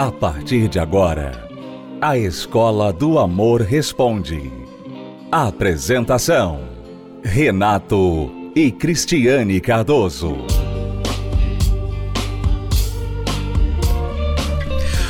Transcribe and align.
A 0.00 0.10
partir 0.10 0.66
de 0.66 0.78
agora, 0.78 1.46
a 2.00 2.16
Escola 2.16 2.90
do 2.90 3.18
Amor 3.18 3.60
Responde. 3.60 4.50
Apresentação: 5.30 6.70
Renato 7.22 8.32
e 8.56 8.72
Cristiane 8.72 9.60
Cardoso. 9.60 10.38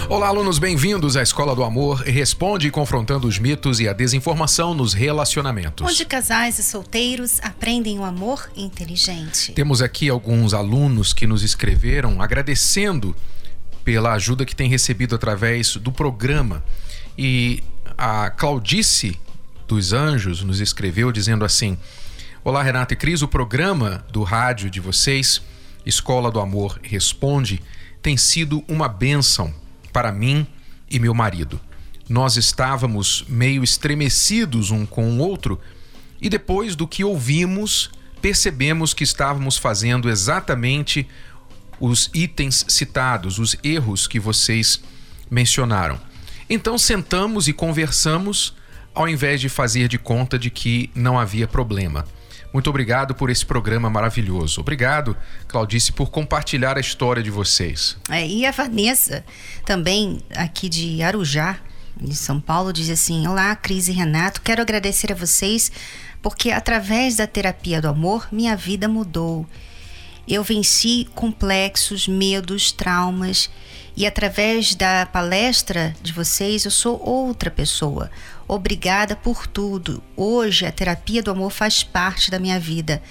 Olá, 0.08 0.26
alunos, 0.26 0.58
bem-vindos 0.58 1.16
à 1.16 1.22
Escola 1.22 1.54
do 1.54 1.62
Amor. 1.62 2.00
Responde 2.00 2.68
confrontando 2.68 3.28
os 3.28 3.38
mitos 3.38 3.78
e 3.78 3.88
a 3.88 3.92
desinformação 3.92 4.74
nos 4.74 4.92
relacionamentos. 4.92 5.86
Onde 5.88 6.04
casais 6.04 6.58
e 6.58 6.64
solteiros 6.64 7.38
aprendem 7.42 8.00
o 8.00 8.02
amor 8.02 8.50
inteligente. 8.56 9.52
Temos 9.52 9.80
aqui 9.82 10.08
alguns 10.08 10.52
alunos 10.52 11.12
que 11.12 11.28
nos 11.28 11.44
escreveram 11.44 12.20
agradecendo 12.20 13.14
pela 13.84 14.12
ajuda 14.12 14.44
que 14.44 14.54
tem 14.54 14.68
recebido 14.68 15.14
através 15.14 15.76
do 15.76 15.92
programa. 15.92 16.62
E 17.16 17.62
a 17.96 18.30
Claudice 18.30 19.18
dos 19.66 19.92
Anjos 19.92 20.42
nos 20.42 20.60
escreveu 20.60 21.12
dizendo 21.12 21.44
assim: 21.44 21.76
Olá, 22.42 22.62
Renata 22.62 22.94
e 22.94 22.96
Cris, 22.96 23.22
o 23.22 23.28
programa 23.28 24.04
do 24.10 24.22
rádio 24.22 24.70
de 24.70 24.80
vocês, 24.80 25.42
Escola 25.84 26.30
do 26.30 26.40
Amor 26.40 26.80
Responde, 26.82 27.62
tem 28.02 28.16
sido 28.16 28.64
uma 28.66 28.88
bênção 28.88 29.54
para 29.92 30.10
mim 30.10 30.46
e 30.90 30.98
meu 30.98 31.14
marido. 31.14 31.60
Nós 32.08 32.36
estávamos 32.36 33.24
meio 33.28 33.62
estremecidos 33.62 34.70
um 34.70 34.84
com 34.84 35.08
o 35.10 35.18
outro 35.18 35.60
e 36.20 36.28
depois 36.28 36.74
do 36.74 36.88
que 36.88 37.04
ouvimos, 37.04 37.90
percebemos 38.20 38.92
que 38.92 39.04
estávamos 39.04 39.56
fazendo 39.56 40.10
exatamente 40.10 41.06
os 41.80 42.10
itens 42.14 42.64
citados, 42.68 43.38
os 43.38 43.56
erros 43.64 44.06
que 44.06 44.20
vocês 44.20 44.80
mencionaram. 45.30 45.98
Então 46.48 46.76
sentamos 46.76 47.48
e 47.48 47.52
conversamos 47.52 48.54
ao 48.94 49.08
invés 49.08 49.40
de 49.40 49.48
fazer 49.48 49.88
de 49.88 49.98
conta 49.98 50.38
de 50.38 50.50
que 50.50 50.90
não 50.94 51.18
havia 51.18 51.48
problema. 51.48 52.04
Muito 52.52 52.68
obrigado 52.68 53.14
por 53.14 53.30
esse 53.30 53.46
programa 53.46 53.88
maravilhoso. 53.88 54.60
Obrigado, 54.60 55.16
Claudice, 55.46 55.92
por 55.92 56.10
compartilhar 56.10 56.76
a 56.76 56.80
história 56.80 57.22
de 57.22 57.30
vocês. 57.30 57.96
É, 58.10 58.26
e 58.26 58.44
a 58.44 58.50
Vanessa, 58.50 59.24
também 59.64 60.20
aqui 60.34 60.68
de 60.68 61.00
Arujá, 61.00 61.58
de 61.96 62.16
São 62.16 62.40
Paulo, 62.40 62.72
diz 62.72 62.90
assim: 62.90 63.26
Olá, 63.28 63.54
Cris 63.54 63.86
e 63.86 63.92
Renato, 63.92 64.42
quero 64.42 64.60
agradecer 64.60 65.12
a 65.12 65.14
vocês 65.14 65.70
porque 66.20 66.50
através 66.50 67.16
da 67.16 67.26
terapia 67.26 67.80
do 67.80 67.88
amor 67.88 68.28
minha 68.32 68.56
vida 68.56 68.88
mudou. 68.88 69.46
Eu 70.30 70.44
venci 70.44 71.08
complexos, 71.12 72.06
medos, 72.06 72.70
traumas 72.70 73.50
e 73.96 74.06
através 74.06 74.76
da 74.76 75.04
palestra 75.04 75.92
de 76.00 76.12
vocês 76.12 76.64
eu 76.64 76.70
sou 76.70 77.02
outra 77.04 77.50
pessoa. 77.50 78.08
Obrigada 78.46 79.16
por 79.16 79.48
tudo. 79.48 80.00
Hoje 80.16 80.64
a 80.64 80.70
terapia 80.70 81.20
do 81.20 81.32
amor 81.32 81.50
faz 81.50 81.82
parte 81.82 82.30
da 82.30 82.38
minha 82.38 82.60
vida. 82.60 83.02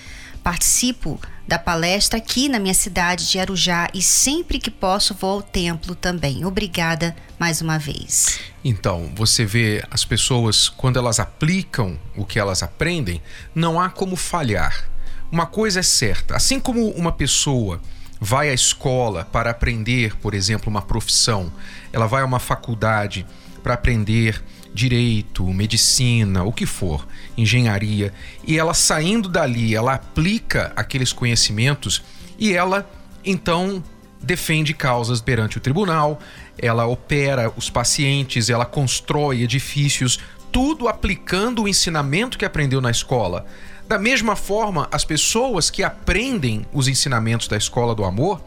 Participo 0.41 1.19
da 1.45 1.59
palestra 1.59 2.19
aqui 2.19 2.47
na 2.47 2.57
minha 2.57 2.73
cidade 2.73 3.29
de 3.29 3.37
Arujá 3.37 3.89
e 3.93 4.01
sempre 4.01 4.57
que 4.57 4.71
posso 4.71 5.13
vou 5.13 5.31
ao 5.31 5.41
templo 5.41 5.95
também. 5.95 6.45
Obrigada 6.45 7.13
mais 7.37 7.61
uma 7.61 7.77
vez. 7.77 8.39
Então, 8.63 9.11
você 9.13 9.43
vê 9.43 9.83
as 9.91 10.05
pessoas 10.05 10.69
quando 10.69 10.97
elas 10.97 11.19
aplicam 11.19 11.99
o 12.15 12.23
que 12.23 12.39
elas 12.39 12.63
aprendem, 12.63 13.21
não 13.53 13.77
há 13.77 13.89
como 13.89 14.15
falhar 14.15 14.89
uma 15.31 15.45
coisa 15.45 15.79
é 15.79 15.83
certa: 15.83 16.35
assim 16.35 16.59
como 16.59 16.89
uma 16.91 17.11
pessoa 17.11 17.81
vai 18.19 18.49
à 18.49 18.53
escola 18.53 19.25
para 19.25 19.49
aprender, 19.49 20.15
por 20.17 20.33
exemplo, 20.33 20.69
uma 20.69 20.81
profissão, 20.81 21.51
ela 21.93 22.05
vai 22.05 22.21
a 22.21 22.25
uma 22.25 22.39
faculdade 22.39 23.25
para 23.63 23.73
aprender 23.73 24.43
direito, 24.73 25.45
medicina, 25.47 26.43
o 26.43 26.53
que 26.53 26.65
for, 26.65 27.07
engenharia, 27.37 28.13
e 28.45 28.57
ela 28.57 28.73
saindo 28.73 29.27
dali, 29.27 29.75
ela 29.75 29.95
aplica 29.95 30.71
aqueles 30.75 31.11
conhecimentos 31.11 32.03
e 32.37 32.53
ela 32.53 32.89
então 33.25 33.83
defende 34.21 34.73
causas 34.73 35.21
perante 35.21 35.57
o 35.57 35.61
tribunal, 35.61 36.19
ela 36.57 36.85
opera 36.85 37.51
os 37.55 37.69
pacientes, 37.69 38.49
ela 38.49 38.65
constrói 38.65 39.43
edifícios, 39.43 40.19
tudo 40.51 40.87
aplicando 40.87 41.63
o 41.63 41.67
ensinamento 41.67 42.37
que 42.37 42.45
aprendeu 42.45 42.81
na 42.81 42.91
escola. 42.91 43.45
Da 43.89 43.97
mesma 43.97 44.35
forma, 44.35 44.87
as 44.91 45.03
pessoas 45.03 45.71
que 45.71 45.81
aprendem 45.81 46.63
os 46.71 46.87
ensinamentos 46.87 47.47
da 47.47 47.57
escola 47.57 47.95
do 47.95 48.05
amor, 48.05 48.39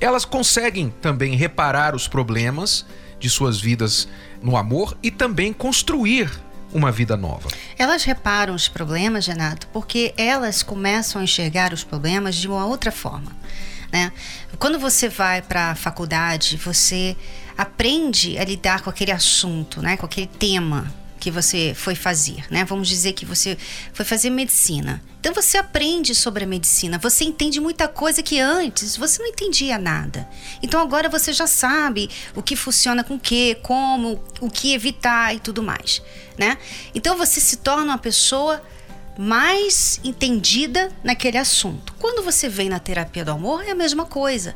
elas 0.00 0.24
conseguem 0.24 0.94
também 1.02 1.34
reparar 1.34 1.96
os 1.96 2.06
problemas 2.06 2.86
de 3.18 3.28
suas 3.28 3.60
vidas 3.60 4.06
no 4.40 4.56
amor 4.56 4.96
e 5.02 5.10
também 5.10 5.52
construir 5.52 6.30
uma 6.72 6.92
vida 6.92 7.16
nova. 7.16 7.48
Elas 7.76 8.04
reparam 8.04 8.54
os 8.54 8.68
problemas, 8.68 9.26
Renato, 9.26 9.66
porque 9.72 10.14
elas 10.16 10.62
começam 10.62 11.20
a 11.20 11.24
enxergar 11.24 11.72
os 11.72 11.82
problemas 11.82 12.36
de 12.36 12.46
uma 12.46 12.64
outra 12.64 12.92
forma. 12.92 13.32
Né? 13.92 14.12
Quando 14.60 14.78
você 14.78 15.08
vai 15.08 15.42
para 15.42 15.72
a 15.72 15.74
faculdade, 15.74 16.56
você 16.56 17.16
aprende 17.58 18.38
a 18.38 18.44
lidar 18.44 18.80
com 18.82 18.90
aquele 18.90 19.10
assunto, 19.10 19.82
né? 19.82 19.96
com 19.96 20.06
aquele 20.06 20.28
tema 20.28 20.94
que 21.24 21.30
você 21.30 21.72
foi 21.74 21.94
fazer, 21.94 22.44
né? 22.50 22.66
Vamos 22.66 22.86
dizer 22.86 23.14
que 23.14 23.24
você 23.24 23.56
foi 23.94 24.04
fazer 24.04 24.28
medicina. 24.28 25.02
Então 25.18 25.32
você 25.32 25.56
aprende 25.56 26.14
sobre 26.14 26.44
a 26.44 26.46
medicina, 26.46 26.98
você 26.98 27.24
entende 27.24 27.58
muita 27.60 27.88
coisa 27.88 28.22
que 28.22 28.38
antes 28.38 28.94
você 28.94 29.22
não 29.22 29.30
entendia 29.30 29.78
nada. 29.78 30.28
Então 30.62 30.78
agora 30.82 31.08
você 31.08 31.32
já 31.32 31.46
sabe 31.46 32.10
o 32.36 32.42
que 32.42 32.54
funciona 32.54 33.02
com 33.02 33.14
o 33.14 33.18
que, 33.18 33.54
como, 33.62 34.22
o 34.38 34.50
que 34.50 34.74
evitar 34.74 35.34
e 35.34 35.40
tudo 35.40 35.62
mais, 35.62 36.02
né? 36.36 36.58
Então 36.94 37.16
você 37.16 37.40
se 37.40 37.56
torna 37.56 37.92
uma 37.92 37.98
pessoa 37.98 38.62
mais 39.16 39.98
entendida 40.04 40.92
naquele 41.02 41.38
assunto. 41.38 41.94
Quando 41.98 42.22
você 42.22 42.50
vem 42.50 42.68
na 42.68 42.78
terapia 42.78 43.24
do 43.24 43.30
amor 43.30 43.64
é 43.64 43.70
a 43.70 43.74
mesma 43.74 44.04
coisa. 44.04 44.54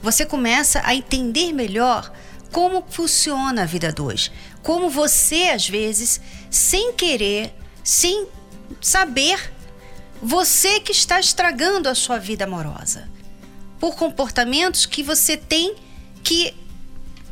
Você 0.00 0.24
começa 0.24 0.80
a 0.84 0.94
entender 0.94 1.52
melhor 1.52 2.12
como 2.52 2.84
funciona 2.88 3.64
a 3.64 3.66
vida 3.66 3.90
2. 3.90 4.30
Como 4.64 4.88
você, 4.88 5.50
às 5.54 5.68
vezes, 5.68 6.20
sem 6.50 6.94
querer, 6.94 7.54
sem 7.84 8.26
saber, 8.80 9.52
você 10.22 10.80
que 10.80 10.90
está 10.90 11.20
estragando 11.20 11.86
a 11.86 11.94
sua 11.94 12.18
vida 12.18 12.44
amorosa. 12.44 13.08
Por 13.78 13.94
comportamentos 13.94 14.86
que 14.86 15.02
você 15.02 15.36
tem 15.36 15.76
que 16.22 16.54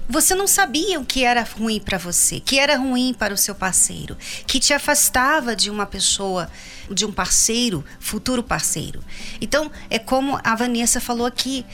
você 0.09 0.35
não 0.35 0.47
sabia 0.47 1.01
o 1.01 1.07
que 1.07 1.25
era 1.25 1.43
ruim 1.43 1.81
para 1.81 1.97
você, 1.97 2.39
que 2.39 2.59
era 2.59 2.77
ruim 2.77 3.15
para 3.15 3.33
o 3.33 3.37
seu 3.37 3.55
parceiro, 3.55 4.15
que 4.47 4.61
te 4.61 4.75
afastava 4.75 5.57
de 5.57 5.71
uma 5.71 5.87
pessoa, 5.87 6.51
de 6.91 7.07
um 7.07 7.13
parceiro, 7.13 7.83
futuro 7.99 8.43
parceiro. 8.43 9.03
Então, 9.41 9.71
é 9.89 9.99
como 9.99 10.39
a 10.45 10.55
Vanessa 10.55 11.01
falou 11.01 11.25
aqui, 11.25 11.65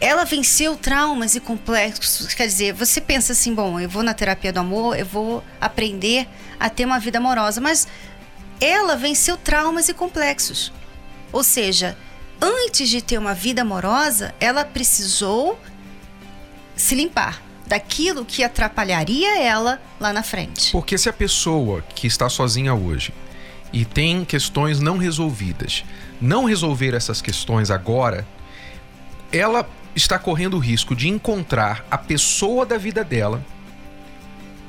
ela 0.00 0.24
venceu 0.24 0.76
traumas 0.76 1.34
e 1.34 1.40
complexos. 1.40 2.32
Quer 2.34 2.46
dizer, 2.46 2.72
você 2.72 3.00
pensa 3.00 3.32
assim: 3.32 3.54
bom, 3.54 3.78
eu 3.78 3.88
vou 3.88 4.02
na 4.02 4.14
terapia 4.14 4.52
do 4.52 4.60
amor, 4.60 4.98
eu 4.98 5.04
vou 5.04 5.44
aprender 5.60 6.26
a 6.58 6.70
ter 6.70 6.86
uma 6.86 6.98
vida 6.98 7.18
amorosa, 7.18 7.60
mas 7.60 7.86
ela 8.60 8.96
venceu 8.96 9.36
traumas 9.36 9.88
e 9.88 9.94
complexos. 9.94 10.72
Ou 11.32 11.44
seja, 11.44 11.96
antes 12.40 12.88
de 12.88 13.02
ter 13.02 13.18
uma 13.18 13.34
vida 13.34 13.62
amorosa, 13.62 14.34
ela 14.40 14.64
precisou 14.64 15.58
se 16.74 16.94
limpar 16.94 17.42
daquilo 17.66 18.24
que 18.24 18.42
atrapalharia 18.42 19.40
ela 19.40 19.80
lá 20.00 20.12
na 20.12 20.22
frente. 20.22 20.72
Porque 20.72 20.98
se 20.98 21.08
a 21.08 21.12
pessoa 21.12 21.82
que 21.94 22.06
está 22.06 22.28
sozinha 22.28 22.74
hoje 22.74 23.14
e 23.72 23.84
tem 23.84 24.24
questões 24.24 24.80
não 24.80 24.96
resolvidas, 24.96 25.84
não 26.20 26.44
resolver 26.44 26.94
essas 26.94 27.22
questões 27.22 27.70
agora, 27.70 28.26
ela 29.30 29.68
está 29.94 30.18
correndo 30.18 30.54
o 30.54 30.60
risco 30.60 30.94
de 30.94 31.08
encontrar 31.08 31.84
a 31.90 31.98
pessoa 31.98 32.64
da 32.64 32.78
vida 32.78 33.02
dela, 33.02 33.44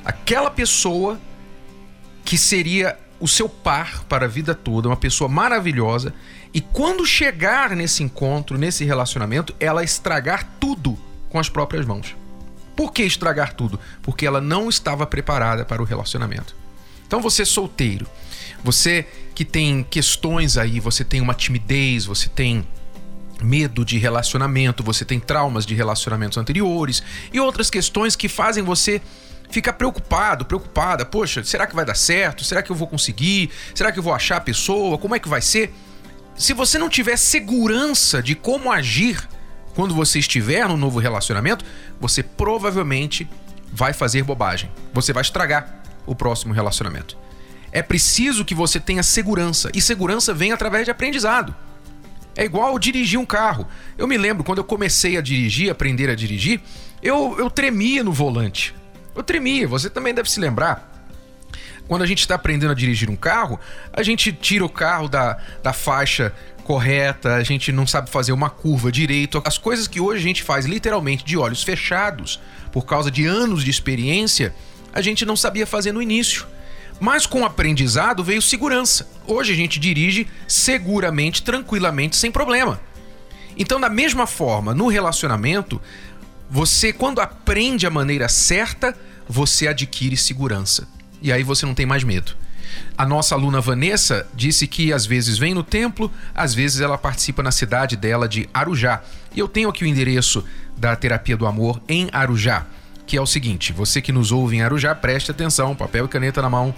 aquela 0.03 0.49
pessoa 0.49 1.19
que 2.23 2.37
seria 2.37 2.97
o 3.19 3.27
seu 3.27 3.47
par 3.47 4.03
para 4.05 4.25
a 4.25 4.27
vida 4.27 4.55
toda, 4.55 4.87
uma 4.87 4.97
pessoa 4.97 5.29
maravilhosa, 5.29 6.13
e 6.53 6.59
quando 6.59 7.05
chegar 7.05 7.75
nesse 7.75 8.03
encontro, 8.03 8.57
nesse 8.57 8.83
relacionamento, 8.83 9.55
ela 9.59 9.83
estragar 9.83 10.49
tudo 10.59 10.97
com 11.29 11.39
as 11.39 11.47
próprias 11.47 11.85
mãos. 11.85 12.15
Por 12.75 12.91
que 12.91 13.03
estragar 13.03 13.53
tudo? 13.53 13.79
Porque 14.01 14.25
ela 14.25 14.41
não 14.41 14.67
estava 14.67 15.05
preparada 15.05 15.63
para 15.63 15.81
o 15.81 15.85
relacionamento. 15.85 16.55
Então 17.05 17.21
você 17.21 17.45
solteiro, 17.45 18.07
você 18.63 19.05
que 19.35 19.45
tem 19.45 19.83
questões 19.83 20.57
aí, 20.57 20.79
você 20.79 21.03
tem 21.03 21.21
uma 21.21 21.33
timidez, 21.33 22.05
você 22.05 22.27
tem 22.27 22.65
medo 23.43 23.83
de 23.83 23.97
relacionamento, 23.97 24.83
você 24.83 25.03
tem 25.03 25.19
traumas 25.19 25.65
de 25.65 25.73
relacionamentos 25.75 26.37
anteriores 26.37 27.03
e 27.33 27.39
outras 27.39 27.69
questões 27.69 28.15
que 28.15 28.27
fazem 28.27 28.63
você 28.63 29.01
ficar 29.49 29.73
preocupado, 29.73 30.45
preocupada. 30.45 31.05
Poxa, 31.05 31.43
será 31.43 31.67
que 31.67 31.75
vai 31.75 31.85
dar 31.85 31.95
certo? 31.95 32.43
Será 32.43 32.63
que 32.63 32.71
eu 32.71 32.75
vou 32.75 32.87
conseguir? 32.87 33.49
Será 33.75 33.91
que 33.91 33.99
eu 33.99 34.03
vou 34.03 34.13
achar 34.13 34.37
a 34.37 34.41
pessoa? 34.41 34.97
Como 34.97 35.15
é 35.15 35.19
que 35.19 35.29
vai 35.29 35.41
ser? 35.41 35.73
Se 36.35 36.53
você 36.53 36.77
não 36.77 36.89
tiver 36.89 37.17
segurança 37.17 38.23
de 38.23 38.33
como 38.33 38.71
agir 38.71 39.27
quando 39.75 39.93
você 39.93 40.19
estiver 40.19 40.67
no 40.67 40.77
novo 40.77 40.99
relacionamento, 40.99 41.63
você 41.99 42.23
provavelmente 42.23 43.29
vai 43.71 43.93
fazer 43.93 44.23
bobagem. 44.23 44.71
Você 44.93 45.13
vai 45.13 45.21
estragar 45.21 45.83
o 46.05 46.15
próximo 46.15 46.53
relacionamento. 46.53 47.17
É 47.71 47.81
preciso 47.81 48.43
que 48.43 48.53
você 48.53 48.79
tenha 48.79 49.01
segurança, 49.01 49.71
e 49.73 49.81
segurança 49.81 50.33
vem 50.33 50.51
através 50.51 50.85
de 50.85 50.91
aprendizado. 50.91 51.55
É 52.35 52.45
igual 52.45 52.77
dirigir 52.79 53.19
um 53.19 53.25
carro. 53.25 53.67
Eu 53.97 54.07
me 54.07 54.17
lembro 54.17 54.43
quando 54.43 54.59
eu 54.59 54.63
comecei 54.63 55.17
a 55.17 55.21
dirigir, 55.21 55.69
aprender 55.69 56.09
a 56.09 56.15
dirigir, 56.15 56.61
eu, 57.01 57.35
eu 57.37 57.49
tremia 57.49 58.03
no 58.03 58.11
volante. 58.11 58.73
Eu 59.15 59.23
tremia, 59.23 59.67
você 59.67 59.89
também 59.89 60.13
deve 60.13 60.29
se 60.29 60.39
lembrar. 60.39 60.89
Quando 61.87 62.03
a 62.03 62.05
gente 62.05 62.19
está 62.19 62.35
aprendendo 62.35 62.71
a 62.71 62.75
dirigir 62.75 63.09
um 63.09 63.15
carro, 63.15 63.59
a 63.91 64.01
gente 64.01 64.31
tira 64.31 64.63
o 64.63 64.69
carro 64.69 65.09
da, 65.09 65.37
da 65.61 65.73
faixa 65.73 66.33
correta, 66.63 67.35
a 67.35 67.43
gente 67.43 67.71
não 67.71 67.85
sabe 67.85 68.09
fazer 68.09 68.31
uma 68.31 68.49
curva 68.49 68.91
direito. 68.91 69.41
As 69.43 69.57
coisas 69.57 69.87
que 69.87 69.99
hoje 69.99 70.19
a 70.19 70.23
gente 70.23 70.41
faz 70.41 70.65
literalmente 70.65 71.25
de 71.25 71.37
olhos 71.37 71.63
fechados, 71.63 72.39
por 72.71 72.85
causa 72.85 73.11
de 73.11 73.25
anos 73.25 73.63
de 73.63 73.69
experiência, 73.69 74.55
a 74.93 75.01
gente 75.01 75.25
não 75.25 75.35
sabia 75.35 75.67
fazer 75.67 75.91
no 75.91 76.01
início. 76.01 76.45
Mas 77.01 77.25
com 77.25 77.41
o 77.41 77.45
aprendizado 77.45 78.23
veio 78.23 78.43
segurança. 78.43 79.09
Hoje 79.25 79.51
a 79.51 79.55
gente 79.55 79.79
dirige 79.79 80.27
seguramente, 80.47 81.41
tranquilamente, 81.41 82.15
sem 82.15 82.31
problema. 82.31 82.79
Então, 83.57 83.81
da 83.81 83.89
mesma 83.89 84.27
forma, 84.27 84.75
no 84.75 84.87
relacionamento, 84.87 85.81
você, 86.47 86.93
quando 86.93 87.19
aprende 87.19 87.87
a 87.87 87.89
maneira 87.89 88.29
certa, 88.29 88.95
você 89.27 89.67
adquire 89.67 90.15
segurança. 90.15 90.87
E 91.23 91.31
aí 91.31 91.41
você 91.41 91.65
não 91.65 91.73
tem 91.73 91.87
mais 91.87 92.03
medo. 92.03 92.37
A 92.95 93.03
nossa 93.03 93.33
aluna 93.33 93.59
Vanessa 93.59 94.27
disse 94.35 94.67
que 94.67 94.93
às 94.93 95.03
vezes 95.03 95.39
vem 95.39 95.55
no 95.55 95.63
templo, 95.63 96.11
às 96.35 96.53
vezes 96.53 96.81
ela 96.81 96.99
participa 96.99 97.41
na 97.41 97.51
cidade 97.51 97.97
dela 97.97 98.29
de 98.29 98.47
Arujá. 98.53 99.01
E 99.35 99.39
eu 99.39 99.47
tenho 99.47 99.69
aqui 99.69 99.83
o 99.83 99.87
endereço 99.87 100.45
da 100.77 100.95
Terapia 100.95 101.35
do 101.35 101.47
Amor 101.47 101.81
em 101.89 102.09
Arujá, 102.11 102.67
que 103.07 103.17
é 103.17 103.21
o 103.21 103.25
seguinte: 103.25 103.73
você 103.73 104.03
que 104.03 104.11
nos 104.11 104.31
ouve 104.31 104.57
em 104.57 104.61
Arujá, 104.61 104.93
preste 104.93 105.31
atenção, 105.31 105.75
papel 105.75 106.05
e 106.05 106.07
caneta 106.07 106.43
na 106.43 106.49
mão. 106.49 106.75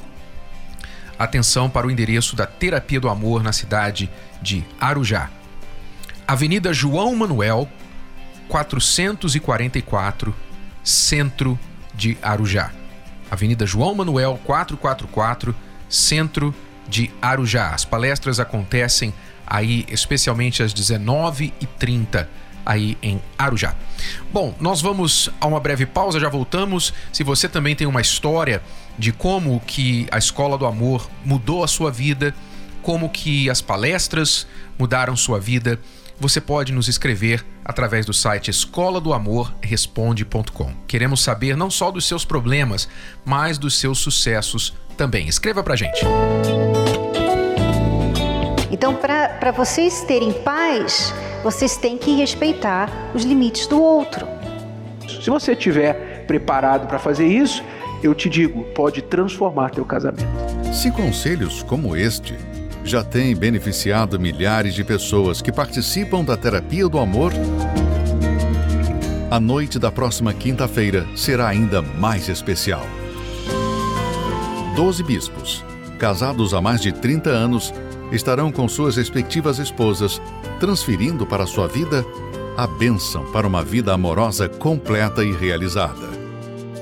Atenção 1.17 1.69
para 1.69 1.87
o 1.87 1.91
endereço 1.91 2.35
da 2.35 2.45
Terapia 2.45 2.99
do 2.99 3.09
Amor 3.09 3.43
na 3.43 3.51
cidade 3.51 4.09
de 4.41 4.63
Arujá. 4.79 5.29
Avenida 6.27 6.73
João 6.73 7.15
Manuel, 7.15 7.67
444, 8.47 10.33
centro 10.83 11.59
de 11.93 12.17
Arujá. 12.21 12.71
Avenida 13.29 13.65
João 13.65 13.95
Manuel 13.95 14.39
444, 14.43 15.55
centro 15.89 16.53
de 16.87 17.11
Arujá. 17.21 17.69
As 17.69 17.85
palestras 17.85 18.39
acontecem 18.39 19.13
aí 19.45 19.85
especialmente 19.89 20.63
às 20.63 20.73
19h30 20.73 22.27
aí 22.65 22.97
em 23.01 23.21
Arujá. 23.37 23.75
Bom, 24.31 24.55
nós 24.59 24.81
vamos 24.81 25.29
a 25.39 25.47
uma 25.47 25.59
breve 25.59 25.85
pausa, 25.85 26.19
já 26.19 26.29
voltamos. 26.29 26.93
Se 27.11 27.23
você 27.23 27.47
também 27.47 27.75
tem 27.75 27.87
uma 27.87 28.01
história 28.01 28.61
de 28.97 29.11
como 29.11 29.59
que 29.61 30.07
a 30.11 30.17
Escola 30.17 30.57
do 30.57 30.65
Amor 30.65 31.09
mudou 31.25 31.63
a 31.63 31.67
sua 31.67 31.91
vida, 31.91 32.33
como 32.81 33.09
que 33.09 33.49
as 33.49 33.61
palestras 33.61 34.45
mudaram 34.77 35.15
sua 35.15 35.39
vida, 35.39 35.79
você 36.19 36.39
pode 36.39 36.71
nos 36.71 36.87
escrever 36.87 37.43
através 37.65 38.05
do 38.05 38.13
site 38.13 38.49
escola 38.49 39.01
do 39.01 39.13
amor 39.13 39.53
responde.com. 39.61 40.73
Queremos 40.87 41.21
saber 41.21 41.57
não 41.57 41.71
só 41.71 41.91
dos 41.91 42.07
seus 42.07 42.23
problemas, 42.23 42.87
mas 43.25 43.57
dos 43.57 43.79
seus 43.79 43.99
sucessos 43.99 44.73
também. 44.95 45.27
Escreva 45.27 45.63
pra 45.63 45.75
gente. 45.75 46.01
Então, 48.71 48.95
para 48.95 49.51
vocês 49.51 50.01
terem 50.01 50.33
paz, 50.33 51.13
vocês 51.43 51.75
têm 51.75 51.97
que 51.97 52.15
respeitar 52.15 52.89
os 53.13 53.23
limites 53.23 53.67
do 53.67 53.81
outro. 53.81 54.25
Se 55.21 55.29
você 55.29 55.51
estiver 55.51 56.25
preparado 56.25 56.87
para 56.87 56.97
fazer 56.97 57.27
isso, 57.27 57.61
eu 58.01 58.15
te 58.15 58.29
digo, 58.29 58.63
pode 58.75 59.01
transformar 59.01 59.71
teu 59.71 59.83
casamento. 59.83 60.25
Se 60.73 60.89
conselhos 60.89 61.61
como 61.61 61.95
este 61.95 62.35
já 62.83 63.03
têm 63.03 63.35
beneficiado 63.35 64.19
milhares 64.19 64.73
de 64.73 64.83
pessoas 64.83 65.41
que 65.41 65.51
participam 65.51 66.23
da 66.23 66.35
terapia 66.35 66.87
do 66.87 66.97
amor, 66.97 67.31
a 69.29 69.39
noite 69.39 69.79
da 69.79 69.91
próxima 69.91 70.33
quinta-feira 70.33 71.05
será 71.15 71.47
ainda 71.47 71.81
mais 71.81 72.29
especial. 72.29 72.85
Doze 74.75 75.03
bispos, 75.03 75.63
casados 75.97 76.53
há 76.53 76.61
mais 76.61 76.81
de 76.81 76.91
30 76.91 77.29
anos, 77.29 77.73
estarão 78.11 78.51
com 78.51 78.67
suas 78.67 78.95
respectivas 78.95 79.59
esposas, 79.59 80.21
transferindo 80.63 81.25
para 81.25 81.45
sua 81.45 81.67
vida 81.67 82.05
a 82.55 82.65
bênção 82.65 83.29
para 83.33 83.45
uma 83.45 83.61
vida 83.61 83.93
amorosa 83.93 84.47
completa 84.47 85.21
e 85.21 85.33
realizada. 85.33 86.07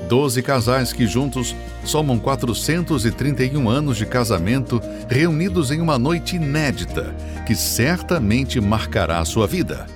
Doze 0.08 0.40
casais 0.40 0.92
que 0.92 1.04
juntos 1.04 1.52
somam 1.84 2.16
431 2.16 3.68
anos 3.68 3.96
de 3.96 4.06
casamento 4.06 4.80
reunidos 5.08 5.72
em 5.72 5.80
uma 5.80 5.98
noite 5.98 6.36
inédita 6.36 7.12
que 7.44 7.56
certamente 7.56 8.60
marcará 8.60 9.18
a 9.18 9.24
sua 9.24 9.48
vida. 9.48 9.88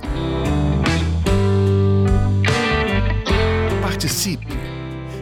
Participe! 3.83 4.49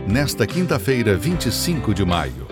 Nesta 0.08 0.46
quinta-feira, 0.46 1.14
25 1.19 1.93
de 1.93 2.02
maio, 2.02 2.49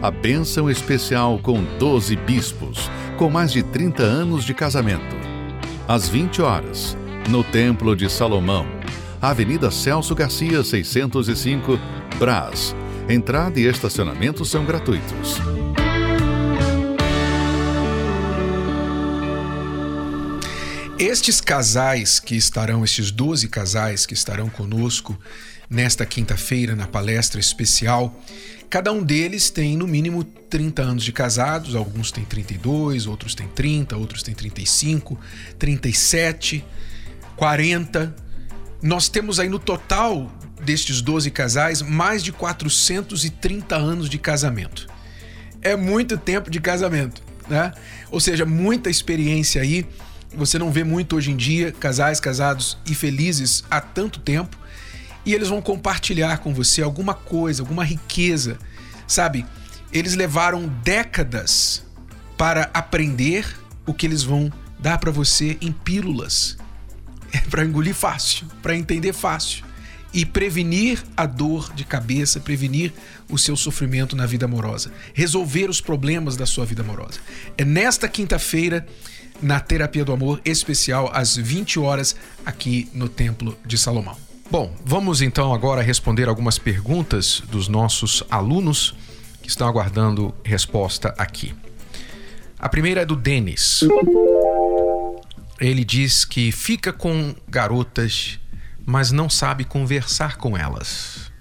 a 0.00 0.12
bênção 0.12 0.70
especial 0.70 1.40
com 1.40 1.60
12 1.80 2.14
bispos, 2.14 2.88
com 3.18 3.28
mais 3.28 3.50
de 3.50 3.64
30 3.64 4.04
anos 4.04 4.44
de 4.44 4.54
casamento. 4.54 5.35
Às 5.88 6.08
20 6.08 6.42
horas, 6.42 6.96
no 7.28 7.44
Templo 7.44 7.94
de 7.94 8.10
Salomão, 8.10 8.66
Avenida 9.22 9.70
Celso 9.70 10.16
Garcia, 10.16 10.64
605, 10.64 11.78
Brás. 12.18 12.74
Entrada 13.08 13.60
e 13.60 13.66
estacionamento 13.66 14.44
são 14.44 14.64
gratuitos. 14.64 15.36
Estes 20.98 21.40
casais 21.40 22.18
que 22.18 22.34
estarão, 22.34 22.82
estes 22.82 23.12
12 23.12 23.46
casais 23.46 24.04
que 24.04 24.14
estarão 24.14 24.48
conosco 24.48 25.16
nesta 25.70 26.04
quinta-feira 26.04 26.74
na 26.74 26.88
palestra 26.88 27.38
especial, 27.38 28.20
cada 28.68 28.92
um 28.92 29.02
deles 29.02 29.50
tem 29.50 29.76
no 29.76 29.86
mínimo 29.86 30.24
30 30.24 30.82
anos 30.82 31.04
de 31.04 31.12
casados, 31.12 31.74
alguns 31.74 32.10
têm 32.10 32.24
32, 32.24 33.06
outros 33.06 33.34
têm 33.34 33.48
30, 33.48 33.96
outros 33.96 34.22
têm 34.22 34.34
35, 34.34 35.18
37, 35.58 36.64
40, 37.36 38.14
nós 38.82 39.08
temos 39.08 39.40
aí 39.40 39.48
no 39.48 39.58
total 39.58 40.30
destes 40.62 41.00
12 41.00 41.30
casais 41.30 41.82
mais 41.82 42.22
de 42.22 42.32
430 42.32 43.76
anos 43.76 44.08
de 44.08 44.18
casamento. 44.18 44.86
É 45.62 45.76
muito 45.76 46.16
tempo 46.16 46.50
de 46.50 46.60
casamento, 46.60 47.22
né? 47.48 47.72
Ou 48.10 48.20
seja, 48.20 48.46
muita 48.46 48.88
experiência 48.88 49.60
aí. 49.60 49.86
Você 50.34 50.58
não 50.58 50.70
vê 50.70 50.84
muito 50.84 51.16
hoje 51.16 51.30
em 51.30 51.36
dia 51.36 51.72
casais 51.72 52.20
casados 52.20 52.78
e 52.86 52.94
felizes 52.94 53.64
há 53.70 53.80
tanto 53.80 54.20
tempo. 54.20 54.56
E 55.26 55.34
eles 55.34 55.48
vão 55.48 55.60
compartilhar 55.60 56.38
com 56.38 56.54
você 56.54 56.80
alguma 56.80 57.12
coisa, 57.12 57.62
alguma 57.62 57.84
riqueza, 57.84 58.58
sabe? 59.06 59.44
Eles 59.92 60.14
levaram 60.14 60.66
décadas 60.82 61.84
para 62.38 62.70
aprender 62.72 63.46
o 63.84 63.92
que 63.92 64.06
eles 64.06 64.22
vão 64.22 64.50
dar 64.78 64.98
para 64.98 65.10
você 65.10 65.58
em 65.60 65.72
pílulas 65.72 66.56
é 67.32 67.40
para 67.50 67.64
engolir 67.64 67.94
fácil, 67.94 68.46
para 68.62 68.76
entender 68.76 69.12
fácil 69.12 69.64
e 70.12 70.24
prevenir 70.24 71.02
a 71.16 71.26
dor 71.26 71.72
de 71.74 71.84
cabeça, 71.84 72.40
prevenir 72.40 72.92
o 73.28 73.36
seu 73.36 73.56
sofrimento 73.56 74.16
na 74.16 74.24
vida 74.24 74.46
amorosa, 74.46 74.90
resolver 75.12 75.68
os 75.68 75.80
problemas 75.80 76.36
da 76.36 76.46
sua 76.46 76.64
vida 76.64 76.82
amorosa. 76.82 77.18
É 77.58 77.64
nesta 77.64 78.08
quinta-feira, 78.08 78.86
na 79.42 79.60
Terapia 79.60 80.04
do 80.04 80.12
Amor 80.12 80.40
especial, 80.44 81.10
às 81.12 81.36
20 81.36 81.78
horas, 81.78 82.16
aqui 82.44 82.88
no 82.94 83.08
Templo 83.08 83.58
de 83.66 83.76
Salomão. 83.76 84.25
Bom, 84.50 84.74
vamos 84.84 85.20
então 85.22 85.52
agora 85.52 85.82
responder 85.82 86.28
algumas 86.28 86.58
perguntas 86.58 87.42
dos 87.50 87.68
nossos 87.68 88.22
alunos 88.30 88.94
que 89.42 89.48
estão 89.48 89.66
aguardando 89.68 90.34
resposta 90.44 91.14
aqui. 91.18 91.54
A 92.58 92.68
primeira 92.68 93.02
é 93.02 93.04
do 93.04 93.16
Denis 93.16 93.82
ele 95.60 95.84
diz 95.84 96.24
que 96.24 96.52
fica 96.52 96.92
com 96.92 97.34
garotas, 97.48 98.38
mas 98.84 99.10
não 99.10 99.28
sabe 99.28 99.64
conversar 99.64 100.36
com 100.36 100.56
elas. 100.56 101.32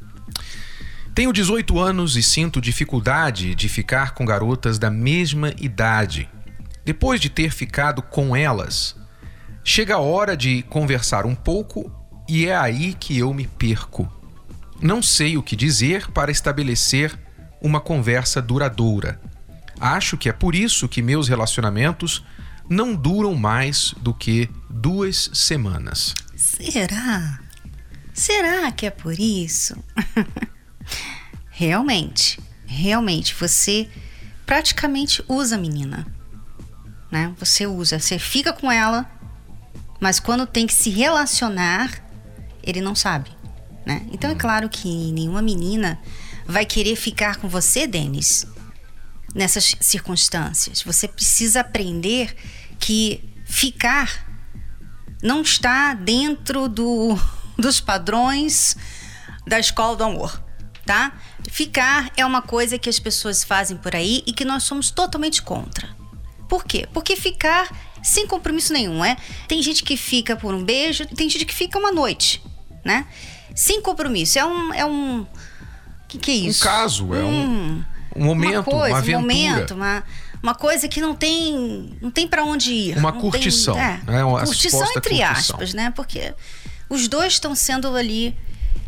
Tenho 1.13 1.31
18 1.31 1.79
anos 1.79 2.15
e 2.15 2.23
sinto 2.23 2.61
dificuldade 2.61 3.55
de 3.55 3.69
ficar 3.69 4.13
com 4.13 4.25
garotas 4.25 4.77
da 4.77 4.89
mesma 4.89 5.53
idade. 5.59 6.29
Depois 6.83 7.19
de 7.19 7.29
ter 7.29 7.51
ficado 7.51 8.01
com 8.01 8.35
elas, 8.35 8.95
chega 9.63 9.95
a 9.95 9.99
hora 9.99 10.35
de 10.35 10.61
conversar 10.63 11.25
um 11.25 11.35
pouco 11.35 11.91
e 12.27 12.47
é 12.47 12.55
aí 12.55 12.93
que 12.93 13.17
eu 13.17 13.33
me 13.33 13.47
perco. 13.47 14.11
Não 14.81 15.01
sei 15.01 15.37
o 15.37 15.43
que 15.43 15.55
dizer 15.55 16.11
para 16.11 16.31
estabelecer 16.31 17.17
uma 17.61 17.79
conversa 17.79 18.41
duradoura. 18.41 19.19
Acho 19.79 20.17
que 20.17 20.29
é 20.29 20.33
por 20.33 20.55
isso 20.55 20.87
que 20.87 21.01
meus 21.01 21.27
relacionamentos 21.27 22.23
não 22.69 22.95
duram 22.95 23.35
mais 23.35 23.93
do 24.01 24.13
que 24.13 24.49
duas 24.69 25.29
semanas. 25.33 26.13
Será? 26.35 27.39
Será 28.13 28.71
que 28.71 28.85
é 28.85 28.89
por 28.89 29.19
isso? 29.19 29.75
realmente, 31.51 32.39
realmente, 32.65 33.35
você 33.35 33.89
praticamente 34.45 35.23
usa 35.27 35.55
a 35.55 35.59
menina. 35.59 36.07
Né? 37.11 37.33
Você 37.37 37.67
usa, 37.67 37.99
você 37.99 38.17
fica 38.17 38.53
com 38.53 38.71
ela, 38.71 39.09
mas 39.99 40.19
quando 40.19 40.45
tem 40.45 40.65
que 40.65 40.73
se 40.73 40.89
relacionar, 40.89 42.04
ele 42.65 42.81
não 42.81 42.95
sabe. 42.95 43.31
Né? 43.85 44.05
Então 44.11 44.29
é 44.29 44.35
claro 44.35 44.67
que 44.67 45.11
nenhuma 45.11 45.41
menina 45.41 45.99
vai 46.45 46.65
querer 46.65 46.95
ficar 46.95 47.37
com 47.37 47.47
você, 47.47 47.85
Denis, 47.85 48.45
nessas 49.33 49.75
circunstâncias. 49.79 50.81
Você 50.81 51.07
precisa 51.07 51.61
aprender 51.61 52.35
que 52.79 53.23
ficar 53.45 54.25
não 55.21 55.41
está 55.41 55.93
dentro 55.93 56.67
do, 56.67 57.17
dos 57.57 57.79
padrões 57.79 58.75
da 59.45 59.59
escola 59.59 59.95
do 59.95 60.03
amor, 60.03 60.43
tá? 60.85 61.13
Ficar 61.49 62.11
é 62.17 62.25
uma 62.25 62.41
coisa 62.41 62.77
que 62.79 62.89
as 62.89 62.99
pessoas 62.99 63.43
fazem 63.43 63.77
por 63.77 63.95
aí 63.95 64.23
e 64.25 64.33
que 64.33 64.43
nós 64.43 64.63
somos 64.63 64.89
totalmente 64.89 65.41
contra. 65.41 65.95
Por 66.49 66.63
quê? 66.63 66.87
Porque 66.91 67.15
ficar 67.15 67.69
sem 68.03 68.27
compromisso 68.27 68.73
nenhum, 68.73 69.03
é? 69.03 69.17
Tem 69.47 69.61
gente 69.61 69.83
que 69.83 69.97
fica 69.97 70.35
por 70.35 70.53
um 70.53 70.63
beijo, 70.63 71.05
tem 71.07 71.29
gente 71.29 71.45
que 71.45 71.53
fica 71.53 71.77
uma 71.77 71.91
noite, 71.91 72.41
né? 72.85 73.05
Sem 73.55 73.81
compromisso. 73.81 74.37
É 74.37 74.45
um. 74.45 74.73
É 74.73 74.85
um. 74.85 75.21
O 75.21 75.27
que, 76.07 76.19
que 76.19 76.31
é 76.31 76.35
isso? 76.35 76.63
Um 76.63 76.69
caso, 76.69 77.15
é 77.15 77.23
um, 77.23 77.29
hum, 77.29 77.83
um 78.15 78.25
momento, 78.25 78.55
uma, 78.55 78.63
coisa, 78.63 78.87
uma 78.87 78.97
aventura. 78.99 79.17
Um 79.17 79.21
momento, 79.21 79.73
uma, 79.73 80.03
uma 80.41 80.55
coisa 80.55 80.87
que 80.87 81.01
não 81.01 81.15
tem. 81.15 81.97
Não 81.99 82.11
tem 82.11 82.27
para 82.27 82.45
onde 82.45 82.71
ir. 82.71 82.97
Uma 82.97 83.11
curtição. 83.11 83.73
Tem, 83.73 83.83
é, 83.83 83.99
né? 84.05 84.23
uma 84.23 84.45
curtição 84.45 84.83
entre 84.95 85.17
curtição. 85.17 85.31
aspas, 85.31 85.73
né? 85.73 85.91
Porque 85.95 86.33
os 86.87 87.07
dois 87.07 87.33
estão 87.33 87.55
sendo 87.55 87.93
ali 87.95 88.37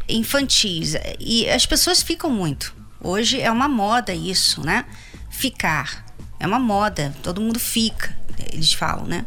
infantis. 0.08 0.94
E 1.20 1.50
as 1.50 1.66
pessoas 1.66 2.04
ficam 2.04 2.30
muito. 2.30 2.76
Hoje 3.02 3.42
é 3.42 3.52
uma 3.52 3.68
moda 3.68 4.14
isso, 4.14 4.62
né? 4.62 4.86
Ficar. 5.30 6.06
É 6.40 6.46
uma 6.46 6.60
moda, 6.60 7.16
todo 7.24 7.42
mundo 7.42 7.60
fica, 7.60 8.16
eles 8.54 8.72
falam, 8.72 9.06
né? 9.06 9.26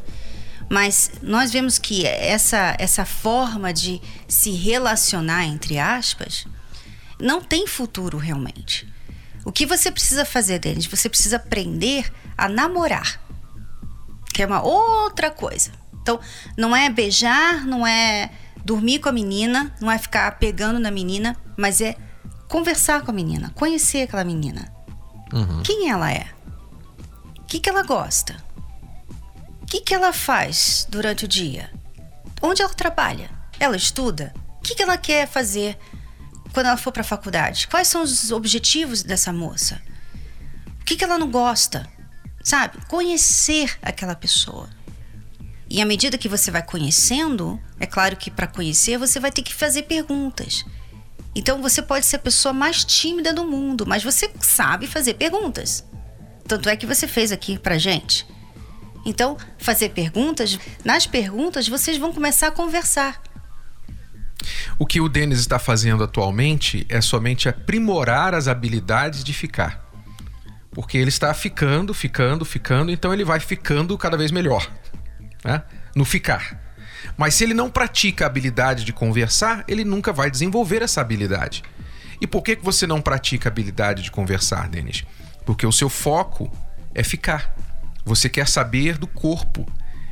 Mas 0.71 1.11
nós 1.21 1.51
vemos 1.51 1.79
que 1.79 2.07
essa, 2.07 2.77
essa 2.79 3.05
forma 3.05 3.73
de 3.73 4.01
se 4.29 4.53
relacionar, 4.53 5.45
entre 5.45 5.81
aspas, 5.81 6.47
não 7.19 7.43
tem 7.43 7.67
futuro 7.67 8.17
realmente. 8.17 8.87
O 9.45 9.51
que 9.51 9.67
você 9.67 9.91
precisa 9.91 10.25
fazer, 10.25 10.61
Denis? 10.61 10.87
Você 10.87 11.09
precisa 11.09 11.37
aprender 11.37 12.13
a 12.39 12.49
namorar, 12.49 13.21
que 14.33 14.45
é 14.45 14.47
uma 14.47 14.63
outra 14.63 15.29
coisa. 15.29 15.73
Então, 16.01 16.21
não 16.57 16.75
é 16.75 16.89
beijar, 16.89 17.67
não 17.67 17.85
é 17.85 18.31
dormir 18.65 19.01
com 19.01 19.09
a 19.09 19.13
menina, 19.13 19.75
não 19.81 19.91
é 19.91 19.99
ficar 19.99 20.39
pegando 20.39 20.79
na 20.79 20.93
menina, 20.93 21.37
mas 21.57 21.81
é 21.81 21.97
conversar 22.49 23.03
com 23.03 23.11
a 23.11 23.15
menina, 23.15 23.51
conhecer 23.57 24.03
aquela 24.03 24.23
menina. 24.23 24.73
Uhum. 25.33 25.63
Quem 25.65 25.91
ela 25.91 26.13
é? 26.13 26.27
O 27.39 27.43
que, 27.45 27.59
que 27.59 27.69
ela 27.69 27.83
gosta? 27.83 28.37
Que, 29.71 29.81
que 29.81 29.95
ela 29.95 30.13
faz 30.13 30.85
durante 30.91 31.27
o 31.27 31.29
dia? 31.29 31.71
Onde 32.43 32.61
ela 32.61 32.75
trabalha? 32.75 33.31
Ela 33.61 33.77
estuda? 33.77 34.35
O 34.59 34.63
que, 34.63 34.75
que 34.75 34.83
ela 34.83 34.99
quer 34.99 35.29
fazer 35.29 35.79
quando 36.53 36.67
ela 36.67 36.77
for 36.77 36.91
para 36.91 37.03
a 37.03 37.05
faculdade? 37.05 37.69
Quais 37.69 37.87
são 37.87 38.03
os 38.03 38.33
objetivos 38.33 39.05
dessa 39.05 39.33
moça? 39.33 39.81
O 40.81 40.85
que, 40.85 40.97
que 40.97 41.05
ela 41.05 41.17
não 41.17 41.31
gosta? 41.31 41.89
Sabe? 42.43 42.85
Conhecer 42.87 43.79
aquela 43.81 44.17
pessoa. 44.17 44.69
E 45.69 45.81
à 45.81 45.85
medida 45.85 46.19
que 46.19 46.29
você 46.29 46.51
vai 46.51 46.65
conhecendo, 46.65 47.61
é 47.79 47.87
claro 47.87 48.17
que 48.17 48.29
para 48.29 48.49
conhecer 48.49 48.99
você 48.99 49.21
vai 49.21 49.31
ter 49.31 49.43
que 49.43 49.55
fazer 49.55 49.85
perguntas. 49.85 50.65
Então 51.33 51.63
você 51.63 51.81
pode 51.81 52.07
ser 52.07 52.17
a 52.17 52.19
pessoa 52.19 52.53
mais 52.53 52.85
tímida 52.85 53.33
do 53.33 53.45
mundo, 53.45 53.87
mas 53.87 54.03
você 54.03 54.29
sabe 54.41 54.89
fazer 54.89 55.15
perguntas. 55.15 55.85
Tanto 56.49 56.69
é 56.69 56.77
que 56.77 56.87
você 56.87 57.07
fez 57.07 57.31
aqui 57.31 57.57
pra 57.57 57.79
gente. 57.79 58.27
Então, 59.05 59.37
fazer 59.59 59.91
perguntas, 59.91 60.59
nas 60.85 61.07
perguntas 61.07 61.69
vocês 61.69 61.97
vão 61.97 62.13
começar 62.13 62.49
a 62.49 62.53
conversar. 62.53 63.21
O 64.79 64.87
que 64.87 65.01
o 65.01 65.09
Denis 65.09 65.39
está 65.39 65.59
fazendo 65.59 66.05
atualmente 66.05 66.87
é 66.89 67.01
somente 67.01 67.49
aprimorar 67.49 68.35
as 68.35 68.49
habilidades 68.49 69.23
de 69.23 69.33
ficar. 69.33 69.85
Porque 70.71 70.97
ele 70.97 71.09
está 71.09 71.35
ficando, 71.35 71.93
ficando, 71.93 72.45
ficando, 72.45 72.91
então 72.91 73.13
ele 73.13 73.25
vai 73.25 73.41
ficando 73.41 73.97
cada 73.99 74.17
vez 74.17 74.31
melhor 74.31 74.71
né? 75.45 75.63
no 75.95 76.05
ficar. 76.05 76.59
Mas 77.17 77.35
se 77.35 77.45
ele 77.45 77.55
não 77.55 77.71
pratica 77.71 78.25
a 78.25 78.27
habilidade 78.27 78.85
de 78.85 78.93
conversar, 78.93 79.65
ele 79.67 79.85
nunca 79.85 80.13
vai 80.13 80.31
desenvolver 80.31 80.83
essa 80.83 81.01
habilidade. 81.01 81.63
E 82.21 82.27
por 82.27 82.43
que, 82.43 82.57
que 82.57 82.65
você 82.65 82.87
não 82.87 83.01
pratica 83.01 83.49
a 83.49 83.51
habilidade 83.51 84.03
de 84.03 84.11
conversar, 84.11 84.69
Denis? 84.69 85.05
Porque 85.45 85.67
o 85.67 85.73
seu 85.73 85.89
foco 85.89 86.51
é 86.95 87.03
ficar. 87.03 87.55
Você 88.05 88.29
quer 88.29 88.49
saber 88.49 88.99
do 88.99 89.07
corpo. 89.07 89.67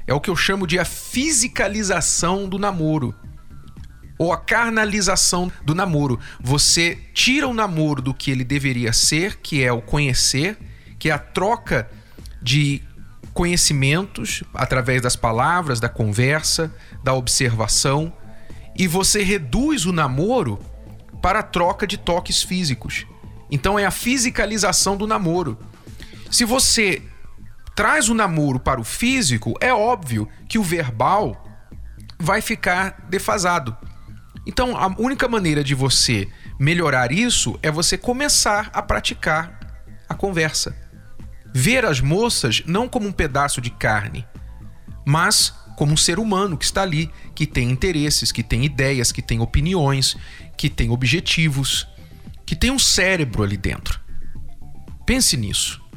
É 0.06 0.14
o 0.14 0.20
que 0.20 0.30
eu 0.30 0.36
chamo 0.36 0.66
de 0.66 0.78
a 0.78 0.84
fisicalização 0.84 2.48
do 2.48 2.58
namoro. 2.58 3.14
Ou 4.18 4.32
a 4.32 4.36
carnalização 4.36 5.50
do 5.64 5.74
namoro. 5.74 6.18
Você 6.40 6.98
tira 7.14 7.46
o 7.46 7.54
namoro 7.54 8.02
do 8.02 8.14
que 8.14 8.30
ele 8.30 8.44
deveria 8.44 8.92
ser, 8.92 9.36
que 9.36 9.62
é 9.62 9.72
o 9.72 9.82
conhecer, 9.82 10.58
que 10.98 11.10
é 11.10 11.12
a 11.12 11.18
troca 11.18 11.88
de 12.42 12.82
conhecimentos 13.32 14.42
através 14.52 15.00
das 15.00 15.14
palavras, 15.14 15.78
da 15.78 15.88
conversa, 15.88 16.74
da 17.04 17.14
observação, 17.14 18.12
e 18.76 18.88
você 18.88 19.22
reduz 19.22 19.86
o 19.86 19.92
namoro 19.92 20.58
para 21.22 21.40
a 21.40 21.42
troca 21.42 21.86
de 21.86 21.96
toques 21.96 22.42
físicos. 22.42 23.06
Então 23.50 23.78
é 23.78 23.84
a 23.84 23.90
fisicalização 23.90 24.96
do 24.96 25.06
namoro. 25.06 25.58
Se 26.30 26.44
você 26.44 27.02
traz 27.78 28.08
o 28.08 28.14
namoro 28.14 28.58
para 28.58 28.80
o 28.80 28.84
físico, 28.84 29.54
é 29.60 29.72
óbvio 29.72 30.28
que 30.48 30.58
o 30.58 30.64
verbal 30.64 31.44
vai 32.18 32.42
ficar 32.42 33.06
defasado. 33.08 33.76
Então 34.44 34.76
a 34.76 34.88
única 34.98 35.28
maneira 35.28 35.62
de 35.62 35.76
você 35.76 36.26
melhorar 36.58 37.12
isso 37.12 37.56
é 37.62 37.70
você 37.70 37.96
começar 37.96 38.68
a 38.72 38.82
praticar 38.82 39.60
a 40.08 40.14
conversa 40.14 40.74
ver 41.54 41.84
as 41.84 42.00
moças 42.00 42.64
não 42.66 42.88
como 42.88 43.06
um 43.06 43.12
pedaço 43.12 43.60
de 43.60 43.70
carne, 43.70 44.26
mas 45.06 45.54
como 45.76 45.92
um 45.92 45.96
ser 45.96 46.18
humano 46.18 46.58
que 46.58 46.64
está 46.64 46.82
ali, 46.82 47.08
que 47.32 47.46
tem 47.46 47.70
interesses, 47.70 48.32
que 48.32 48.42
tem 48.42 48.64
ideias, 48.64 49.12
que 49.12 49.22
tem 49.22 49.38
opiniões, 49.38 50.16
que 50.56 50.68
tem 50.68 50.90
objetivos, 50.90 51.86
que 52.44 52.56
tem 52.56 52.72
um 52.72 52.78
cérebro 52.78 53.44
ali 53.44 53.56
dentro. 53.56 54.00
Pense 55.06 55.36
nisso. 55.36 55.87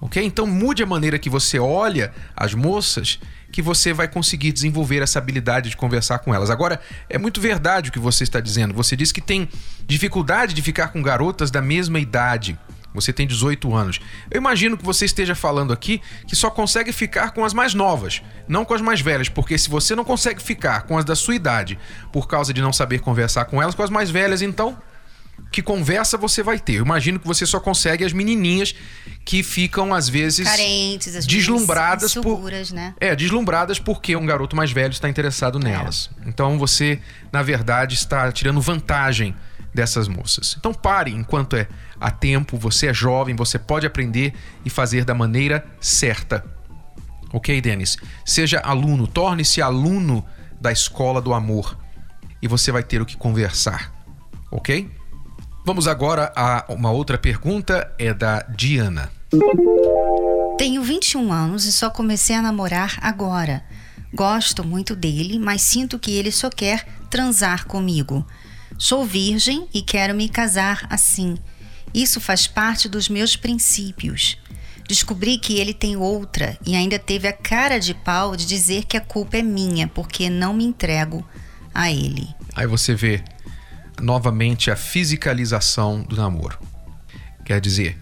Ok? 0.00 0.22
Então 0.22 0.46
mude 0.46 0.82
a 0.82 0.86
maneira 0.86 1.18
que 1.18 1.30
você 1.30 1.58
olha 1.58 2.12
as 2.36 2.54
moças, 2.54 3.18
que 3.50 3.62
você 3.62 3.92
vai 3.92 4.08
conseguir 4.08 4.52
desenvolver 4.52 5.02
essa 5.02 5.18
habilidade 5.18 5.70
de 5.70 5.76
conversar 5.76 6.18
com 6.18 6.34
elas. 6.34 6.50
Agora, 6.50 6.80
é 7.08 7.16
muito 7.16 7.40
verdade 7.40 7.88
o 7.88 7.92
que 7.92 7.98
você 7.98 8.24
está 8.24 8.40
dizendo. 8.40 8.74
Você 8.74 8.94
diz 8.96 9.12
que 9.12 9.20
tem 9.20 9.48
dificuldade 9.86 10.54
de 10.54 10.62
ficar 10.62 10.88
com 10.88 11.02
garotas 11.02 11.50
da 11.50 11.62
mesma 11.62 11.98
idade. 11.98 12.58
Você 12.96 13.12
tem 13.12 13.26
18 13.26 13.74
anos. 13.74 14.00
Eu 14.30 14.38
imagino 14.38 14.76
que 14.76 14.84
você 14.84 15.04
esteja 15.04 15.34
falando 15.34 15.72
aqui 15.72 16.00
que 16.26 16.34
só 16.34 16.50
consegue 16.50 16.92
ficar 16.92 17.32
com 17.32 17.44
as 17.44 17.52
mais 17.52 17.74
novas, 17.74 18.22
não 18.48 18.64
com 18.64 18.72
as 18.72 18.80
mais 18.80 19.02
velhas, 19.02 19.28
porque 19.28 19.58
se 19.58 19.68
você 19.68 19.94
não 19.94 20.04
consegue 20.04 20.42
ficar 20.42 20.82
com 20.82 20.96
as 20.96 21.04
da 21.04 21.14
sua 21.14 21.34
idade 21.34 21.78
por 22.10 22.26
causa 22.26 22.54
de 22.54 22.62
não 22.62 22.72
saber 22.72 23.00
conversar 23.00 23.44
com 23.44 23.60
elas, 23.60 23.74
com 23.74 23.82
as 23.82 23.90
mais 23.90 24.08
velhas, 24.08 24.40
então 24.40 24.78
que 25.56 25.62
conversa 25.62 26.18
você 26.18 26.42
vai 26.42 26.58
ter? 26.58 26.74
Eu 26.74 26.84
imagino 26.84 27.18
que 27.18 27.26
você 27.26 27.46
só 27.46 27.58
consegue 27.58 28.04
as 28.04 28.12
menininhas 28.12 28.74
que 29.24 29.42
ficam 29.42 29.94
às 29.94 30.06
vezes 30.06 30.46
carentes, 30.46 31.16
às 31.16 31.26
deslumbradas 31.26 32.12
por 32.12 32.42
né? 32.74 32.94
É, 33.00 33.16
deslumbradas 33.16 33.78
porque 33.78 34.14
um 34.14 34.26
garoto 34.26 34.54
mais 34.54 34.70
velho 34.70 34.92
está 34.92 35.08
interessado 35.08 35.58
nelas. 35.58 36.10
É. 36.20 36.28
Então 36.28 36.58
você, 36.58 37.00
na 37.32 37.42
verdade, 37.42 37.94
está 37.94 38.30
tirando 38.30 38.60
vantagem 38.60 39.34
dessas 39.72 40.08
moças. 40.08 40.56
Então 40.58 40.74
pare 40.74 41.10
enquanto 41.10 41.56
é 41.56 41.66
a 41.98 42.10
tempo, 42.10 42.58
você 42.58 42.88
é 42.88 42.92
jovem, 42.92 43.34
você 43.34 43.58
pode 43.58 43.86
aprender 43.86 44.34
e 44.62 44.68
fazer 44.68 45.06
da 45.06 45.14
maneira 45.14 45.64
certa. 45.80 46.44
Ok, 47.32 47.58
Denis? 47.62 47.96
Seja 48.26 48.60
aluno, 48.60 49.06
torne-se 49.06 49.62
aluno 49.62 50.22
da 50.60 50.70
escola 50.70 51.22
do 51.22 51.32
amor 51.32 51.78
e 52.42 52.46
você 52.46 52.70
vai 52.70 52.82
ter 52.82 53.00
o 53.00 53.06
que 53.06 53.16
conversar. 53.16 53.90
Ok? 54.52 54.94
Vamos 55.66 55.88
agora 55.88 56.32
a 56.36 56.64
uma 56.68 56.92
outra 56.92 57.18
pergunta, 57.18 57.92
é 57.98 58.14
da 58.14 58.38
Diana. 58.42 59.10
Tenho 60.56 60.80
21 60.80 61.32
anos 61.32 61.64
e 61.64 61.72
só 61.72 61.90
comecei 61.90 62.36
a 62.36 62.40
namorar 62.40 62.96
agora. 63.02 63.64
Gosto 64.14 64.62
muito 64.62 64.94
dele, 64.94 65.40
mas 65.40 65.62
sinto 65.62 65.98
que 65.98 66.12
ele 66.12 66.30
só 66.30 66.50
quer 66.50 66.86
transar 67.10 67.66
comigo. 67.66 68.24
Sou 68.78 69.04
virgem 69.04 69.66
e 69.74 69.82
quero 69.82 70.14
me 70.14 70.28
casar 70.28 70.86
assim. 70.88 71.36
Isso 71.92 72.20
faz 72.20 72.46
parte 72.46 72.88
dos 72.88 73.08
meus 73.08 73.34
princípios. 73.34 74.38
descobri 74.86 75.36
que 75.36 75.58
ele 75.58 75.74
tem 75.74 75.96
outra 75.96 76.56
e 76.64 76.76
ainda 76.76 76.96
teve 76.96 77.26
a 77.26 77.32
cara 77.32 77.80
de 77.80 77.92
pau 77.92 78.36
de 78.36 78.46
dizer 78.46 78.84
que 78.84 78.96
a 78.96 79.00
culpa 79.00 79.38
é 79.38 79.42
minha 79.42 79.88
porque 79.88 80.30
não 80.30 80.54
me 80.54 80.62
entrego 80.64 81.26
a 81.74 81.90
ele. 81.90 82.28
Aí 82.54 82.68
você 82.68 82.94
vê 82.94 83.24
novamente 84.00 84.70
a 84.70 84.76
fisicalização 84.76 86.02
do 86.02 86.16
namoro. 86.16 86.58
Quer 87.44 87.60
dizer, 87.60 87.98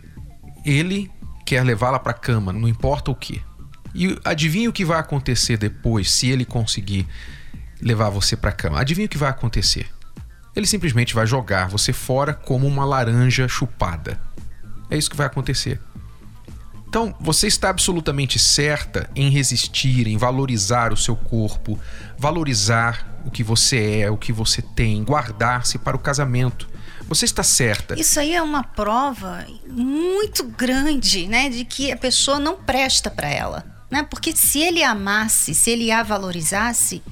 ele 0.65 1.11
quer 1.45 1.63
levá-la 1.63 1.99
para 1.99 2.13
cama, 2.13 2.53
não 2.53 2.69
importa 2.69 3.11
o 3.11 3.15
que. 3.15 3.43
E 3.95 4.19
adivinha 4.25 4.69
o 4.69 4.73
que 4.73 4.85
vai 4.85 4.99
acontecer 4.99 5.57
depois 5.57 6.11
se 6.11 6.29
ele 6.29 6.45
conseguir 6.45 7.07
levar 7.81 8.11
você 8.11 8.37
para 8.37 8.51
cama? 8.51 8.81
Adivinha 8.81 9.07
o 9.07 9.09
que 9.09 9.19
vai 9.19 9.31
acontecer? 9.31 9.87
Ele 10.57 10.67
simplesmente 10.67 11.15
vai 11.15 11.27
jogar 11.27 11.69
você 11.69 11.93
fora 11.93 12.33
como 12.33 12.67
uma 12.67 12.85
laranja 12.85 13.47
chupada. 13.47 14.21
É 14.91 14.97
isso 14.97 15.11
que 15.11 15.17
vai 15.17 15.27
acontecer. 15.27 15.81
Então, 16.95 17.13
você 17.19 17.49
está 17.49 17.71
absolutamente 17.71 18.39
certa 18.39 19.11
em 19.17 19.29
resistir, 19.29 20.07
em 20.07 20.17
valorizar 20.17 20.93
o 20.93 20.97
seu 20.97 21.17
corpo, 21.17 21.77
valorizar 22.17 23.21
o 23.27 23.33
que 23.33 23.43
você 23.43 24.03
é, 24.03 24.11
o 24.13 24.17
que 24.17 24.33
você 24.33 24.63
tem, 24.63 25.03
guardar-se 25.03 25.77
para 25.77 25.97
o 25.97 25.99
casamento. 25.99 26.69
Você 27.09 27.25
está 27.25 27.43
certa. 27.43 27.99
Isso 27.99 28.21
aí 28.21 28.33
é 28.33 28.41
uma 28.41 28.63
prova 28.63 29.45
muito 29.67 30.45
grande, 30.45 31.27
né, 31.27 31.49
de 31.49 31.65
que 31.65 31.91
a 31.91 31.97
pessoa 31.97 32.39
não 32.39 32.55
presta 32.63 33.11
para 33.11 33.29
ela, 33.29 33.65
né? 33.91 34.05
Porque 34.05 34.31
se 34.31 34.61
ele 34.61 34.85
amasse, 34.85 35.53
se 35.53 35.71
ele 35.71 35.91
a 35.91 36.01
valorizasse, 36.05 37.03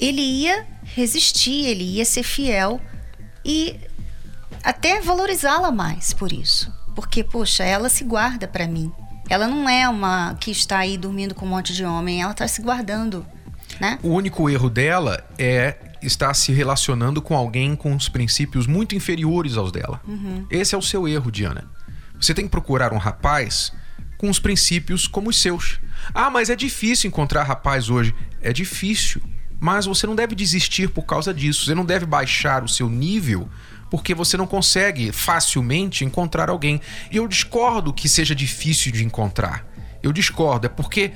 ele 0.00 0.22
ia 0.22 0.66
resistir, 0.84 1.66
ele 1.66 1.84
ia 1.84 2.04
ser 2.06 2.22
fiel 2.22 2.80
e 3.44 3.78
até 4.64 5.02
valorizá-la 5.02 5.70
mais 5.70 6.14
por 6.14 6.32
isso. 6.32 6.72
Porque, 6.94 7.24
poxa, 7.24 7.64
ela 7.64 7.88
se 7.88 8.04
guarda 8.04 8.46
para 8.46 8.66
mim. 8.66 8.92
Ela 9.28 9.46
não 9.46 9.68
é 9.68 9.88
uma 9.88 10.34
que 10.34 10.50
está 10.50 10.78
aí 10.78 10.98
dormindo 10.98 11.34
com 11.34 11.46
um 11.46 11.48
monte 11.48 11.72
de 11.72 11.84
homem, 11.84 12.22
ela 12.22 12.32
está 12.32 12.46
se 12.46 12.60
guardando, 12.60 13.24
né? 13.80 13.98
O 14.02 14.08
único 14.08 14.50
erro 14.50 14.68
dela 14.68 15.24
é 15.38 15.76
estar 16.02 16.34
se 16.34 16.52
relacionando 16.52 17.22
com 17.22 17.34
alguém 17.34 17.76
com 17.76 17.94
os 17.94 18.08
princípios 18.08 18.66
muito 18.66 18.94
inferiores 18.94 19.56
aos 19.56 19.70
dela. 19.70 20.00
Uhum. 20.06 20.44
Esse 20.50 20.74
é 20.74 20.78
o 20.78 20.82
seu 20.82 21.06
erro, 21.06 21.30
Diana. 21.30 21.64
Você 22.20 22.34
tem 22.34 22.44
que 22.44 22.50
procurar 22.50 22.92
um 22.92 22.98
rapaz 22.98 23.72
com 24.18 24.28
os 24.28 24.38
princípios 24.38 25.06
como 25.06 25.30
os 25.30 25.40
seus. 25.40 25.80
Ah, 26.14 26.30
mas 26.30 26.50
é 26.50 26.56
difícil 26.56 27.08
encontrar 27.08 27.44
rapaz 27.44 27.90
hoje. 27.90 28.14
É 28.40 28.52
difícil. 28.52 29.22
Mas 29.58 29.86
você 29.86 30.06
não 30.06 30.14
deve 30.14 30.34
desistir 30.34 30.88
por 30.90 31.04
causa 31.04 31.32
disso. 31.32 31.64
Você 31.64 31.74
não 31.74 31.84
deve 31.84 32.04
baixar 32.04 32.64
o 32.64 32.68
seu 32.68 32.88
nível 32.88 33.48
porque 33.92 34.14
você 34.14 34.38
não 34.38 34.46
consegue 34.46 35.12
facilmente 35.12 36.02
encontrar 36.02 36.48
alguém. 36.48 36.80
E 37.10 37.18
eu 37.18 37.28
discordo 37.28 37.92
que 37.92 38.08
seja 38.08 38.34
difícil 38.34 38.90
de 38.90 39.04
encontrar. 39.04 39.66
Eu 40.02 40.14
discordo, 40.14 40.64
é 40.64 40.70
porque 40.70 41.12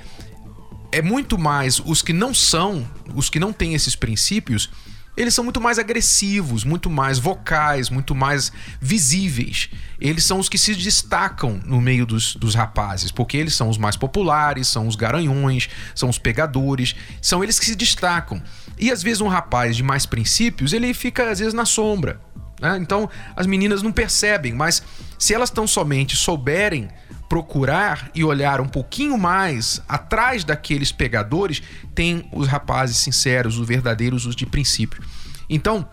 é 0.93 1.01
muito 1.01 1.39
mais 1.39 1.81
os 1.81 2.03
que 2.03 2.13
não 2.13 2.35
são, 2.35 2.87
os 3.15 3.31
que 3.31 3.41
não 3.41 3.51
têm 3.51 3.73
esses 3.73 3.97
princípios, 3.97 4.69
eles 5.17 5.33
são 5.33 5.43
muito 5.43 5.59
mais 5.59 5.79
agressivos, 5.79 6.65
muito 6.65 6.91
mais 6.91 7.19
vocais, 7.19 7.89
muito 7.89 8.15
mais 8.15 8.53
visíveis. 8.79 9.71
Eles 9.99 10.25
são 10.25 10.39
os 10.39 10.47
que 10.47 10.59
se 10.59 10.75
destacam 10.75 11.59
no 11.65 11.81
meio 11.81 12.05
dos, 12.05 12.37
dos 12.37 12.55
rapazes, 12.55 13.11
porque 13.11 13.39
eles 13.39 13.55
são 13.55 13.71
os 13.71 13.79
mais 13.79 13.97
populares, 13.97 14.69
são 14.69 14.87
os 14.87 14.97
garanhões, 14.97 15.71
são 15.95 16.11
os 16.11 16.19
pegadores, 16.19 16.95
são 17.23 17.43
eles 17.43 17.59
que 17.59 17.65
se 17.65 17.75
destacam. 17.75 18.43
E 18.79 18.91
às 18.91 19.03
vezes 19.03 19.23
um 19.23 19.29
rapaz 19.29 19.75
de 19.77 19.83
mais 19.83 20.05
princípios, 20.05 20.75
ele 20.75 20.93
fica 20.93 21.31
às 21.31 21.39
vezes 21.39 21.55
na 21.55 21.65
sombra. 21.65 22.21
Né? 22.61 22.79
Então 22.81 23.09
as 23.35 23.47
meninas 23.47 23.83
não 23.83 23.93
percebem, 23.93 24.53
mas 24.53 24.83
se 25.19 25.35
elas 25.35 25.51
tão 25.51 25.67
somente 25.67 26.17
souberem 26.17 26.89
procurar 27.29 28.11
e 28.15 28.23
olhar 28.23 28.61
um 28.61 28.69
pouquinho 28.69 29.19
mais 29.19 29.83
atrás 29.89 30.45
daqueles 30.45 30.93
pegadores, 30.93 31.63
tem 31.95 32.29
os 32.33 32.47
rapazes 32.47 32.99
sinceros, 32.99 33.59
os 33.59 33.67
verdadeiros, 33.67 34.27
os 34.27 34.37
de 34.37 34.47
princípio. 34.47 35.03
Então, 35.49 35.89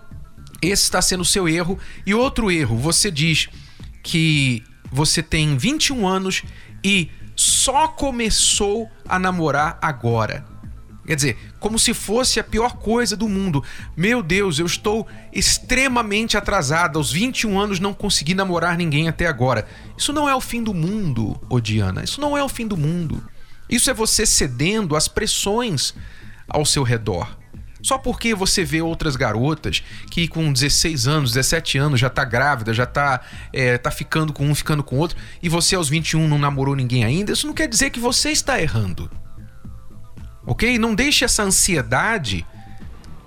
esse 0.61 0.83
está 0.83 1.01
sendo 1.01 1.21
o 1.21 1.25
seu 1.25 1.47
erro. 1.49 1.77
E 2.05 2.13
outro 2.13 2.51
erro, 2.51 2.77
você 2.77 3.09
diz 3.09 3.49
que 4.03 4.63
você 4.91 5.23
tem 5.23 5.57
21 5.57 6.07
anos 6.07 6.43
e 6.83 7.09
só 7.35 7.87
começou 7.87 8.89
a 9.07 9.17
namorar 9.17 9.77
agora. 9.81 10.52
Quer 11.05 11.15
dizer, 11.15 11.37
como 11.59 11.77
se 11.77 11.93
fosse 11.93 12.39
a 12.39 12.43
pior 12.43 12.77
coisa 12.77 13.15
do 13.15 13.27
mundo. 13.27 13.63
Meu 13.95 14.23
Deus, 14.23 14.57
eu 14.57 14.65
estou 14.65 15.05
extremamente 15.33 16.37
atrasada. 16.37 16.97
Aos 16.97 17.11
21 17.11 17.59
anos 17.59 17.79
não 17.79 17.93
consegui 17.93 18.33
namorar 18.33 18.77
ninguém 18.77 19.09
até 19.09 19.27
agora. 19.27 19.67
Isso 19.97 20.13
não 20.13 20.29
é 20.29 20.35
o 20.35 20.41
fim 20.41 20.63
do 20.63 20.73
mundo, 20.73 21.39
Odiana. 21.49 22.03
Isso 22.03 22.21
não 22.21 22.37
é 22.37 22.43
o 22.43 22.47
fim 22.47 22.65
do 22.65 22.77
mundo. 22.77 23.21
Isso 23.69 23.89
é 23.89 23.93
você 23.93 24.25
cedendo 24.25 24.95
às 24.95 25.07
pressões 25.07 25.93
ao 26.47 26.65
seu 26.65 26.83
redor. 26.83 27.37
Só 27.81 27.97
porque 27.97 28.33
você 28.33 28.63
vê 28.63 28.81
outras 28.81 29.17
garotas 29.17 29.83
que 30.09 30.25
com 30.29 30.53
16 30.53 31.05
anos, 31.05 31.33
17 31.33 31.77
anos 31.77 31.99
já 31.99 32.09
tá 32.09 32.23
grávida, 32.23 32.73
já 32.73 32.85
tá, 32.85 33.19
é, 33.51 33.77
tá 33.77 33.91
ficando 33.91 34.31
com 34.31 34.47
um, 34.47 34.55
ficando 34.55 34.81
com 34.81 34.95
outro, 34.95 35.17
e 35.41 35.49
você 35.49 35.75
aos 35.75 35.89
21 35.89 36.29
não 36.29 36.39
namorou 36.39 36.77
ninguém 36.77 37.03
ainda, 37.03 37.33
isso 37.33 37.45
não 37.45 37.53
quer 37.53 37.67
dizer 37.67 37.89
que 37.89 37.99
você 37.99 38.31
está 38.31 38.61
errando 38.61 39.11
ok? 40.45 40.77
Não 40.77 40.93
deixe 40.95 41.25
essa 41.25 41.43
ansiedade 41.43 42.45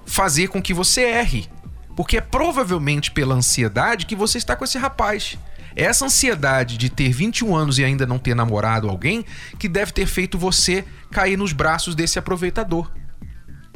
fazer 0.05 0.49
com 0.49 0.63
que 0.63 0.73
você 0.73 1.03
erre, 1.03 1.49
porque 1.97 2.19
é 2.19 2.21
provavelmente 2.21 3.11
pela 3.11 3.35
ansiedade 3.35 4.07
que 4.07 4.17
você 4.17 4.39
está 4.39 4.55
com 4.55 4.65
esse 4.65 4.79
rapaz. 4.79 5.37
É 5.75 5.85
essa 5.85 6.07
ansiedade 6.07 6.79
de 6.79 6.89
ter 6.89 7.13
21 7.13 7.55
anos 7.55 7.79
e 7.79 7.85
ainda 7.85 8.07
não 8.07 8.19
ter 8.19 8.35
namorado 8.35 8.89
alguém 8.89 9.25
que 9.59 9.69
deve 9.69 9.93
ter 9.93 10.07
feito 10.07 10.39
você 10.39 10.85
cair 11.11 11.37
nos 11.37 11.53
braços 11.53 11.95
desse 11.95 12.19
aproveitador. 12.19 12.91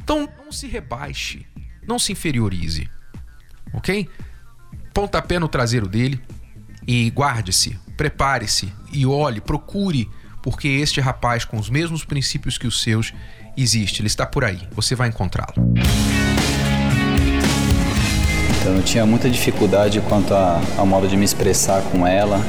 Então 0.02 0.28
não 0.38 0.50
se 0.50 0.66
rebaixe, 0.66 1.46
não 1.86 1.98
se 1.98 2.12
inferiorize, 2.12 2.88
ok? 3.72 4.08
Pontapé 4.94 5.38
no 5.38 5.46
traseiro 5.46 5.86
dele 5.86 6.20
e 6.86 7.10
guarde-se, 7.10 7.78
prepare-se 7.96 8.72
e 8.90 9.04
olhe, 9.04 9.40
procure 9.40 10.08
porque 10.42 10.68
este 10.68 11.00
rapaz, 11.00 11.44
com 11.44 11.58
os 11.58 11.68
mesmos 11.68 12.04
princípios 12.04 12.58
que 12.58 12.66
os 12.66 12.82
seus, 12.82 13.12
existe, 13.56 14.00
ele 14.00 14.06
está 14.06 14.26
por 14.26 14.44
aí, 14.44 14.60
você 14.72 14.94
vai 14.94 15.08
encontrá-lo. 15.08 15.54
Então 18.60 18.74
eu 18.76 18.82
tinha 18.82 19.06
muita 19.06 19.28
dificuldade 19.28 20.00
quanto 20.02 20.34
ao 20.34 20.86
modo 20.86 21.08
de 21.08 21.16
me 21.16 21.24
expressar 21.24 21.82
com 21.82 22.06
ela 22.06 22.40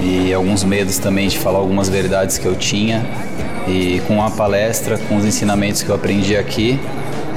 e 0.00 0.32
alguns 0.32 0.64
medos 0.64 0.98
também 0.98 1.28
de 1.28 1.38
falar 1.38 1.58
algumas 1.58 1.88
verdades 1.88 2.38
que 2.38 2.46
eu 2.46 2.56
tinha. 2.56 3.04
E 3.66 4.02
com 4.06 4.22
a 4.22 4.30
palestra, 4.30 4.98
com 4.98 5.16
os 5.16 5.24
ensinamentos 5.24 5.82
que 5.82 5.88
eu 5.88 5.94
aprendi 5.94 6.36
aqui, 6.36 6.78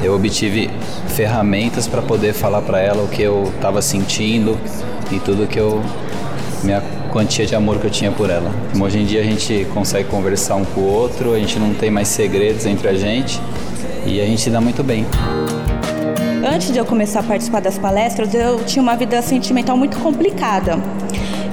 eu 0.03 0.13
obtive 0.15 0.69
ferramentas 1.15 1.87
para 1.87 2.01
poder 2.01 2.33
falar 2.33 2.61
para 2.61 2.79
ela 2.79 3.03
o 3.03 3.07
que 3.07 3.21
eu 3.21 3.51
estava 3.55 3.81
sentindo 3.81 4.59
e 5.11 5.19
tudo 5.19 5.47
que 5.47 5.59
eu 5.59 5.81
me 6.63 6.73
quantia 7.17 7.47
de 7.47 7.55
amor 7.55 7.79
que 7.79 7.87
eu 7.87 7.89
tinha 7.89 8.11
por 8.11 8.29
ela. 8.29 8.51
Hoje 8.79 8.99
em 8.99 9.03
dia 9.03 9.21
a 9.21 9.23
gente 9.23 9.65
consegue 9.73 10.07
conversar 10.07 10.55
um 10.55 10.63
com 10.63 10.81
o 10.81 10.85
outro, 10.85 11.33
a 11.33 11.39
gente 11.39 11.57
não 11.57 11.73
tem 11.73 11.89
mais 11.89 12.09
segredos 12.09 12.63
entre 12.67 12.87
a 12.87 12.93
gente 12.93 13.41
e 14.05 14.21
a 14.21 14.25
gente 14.25 14.39
se 14.39 14.51
dá 14.51 14.61
muito 14.61 14.83
bem. 14.83 15.03
Antes 16.47 16.71
de 16.71 16.77
eu 16.77 16.85
começar 16.85 17.21
a 17.21 17.23
participar 17.23 17.59
das 17.59 17.79
palestras, 17.79 18.35
eu 18.35 18.63
tinha 18.65 18.83
uma 18.83 18.95
vida 18.95 19.19
sentimental 19.23 19.75
muito 19.75 19.97
complicada 19.97 20.77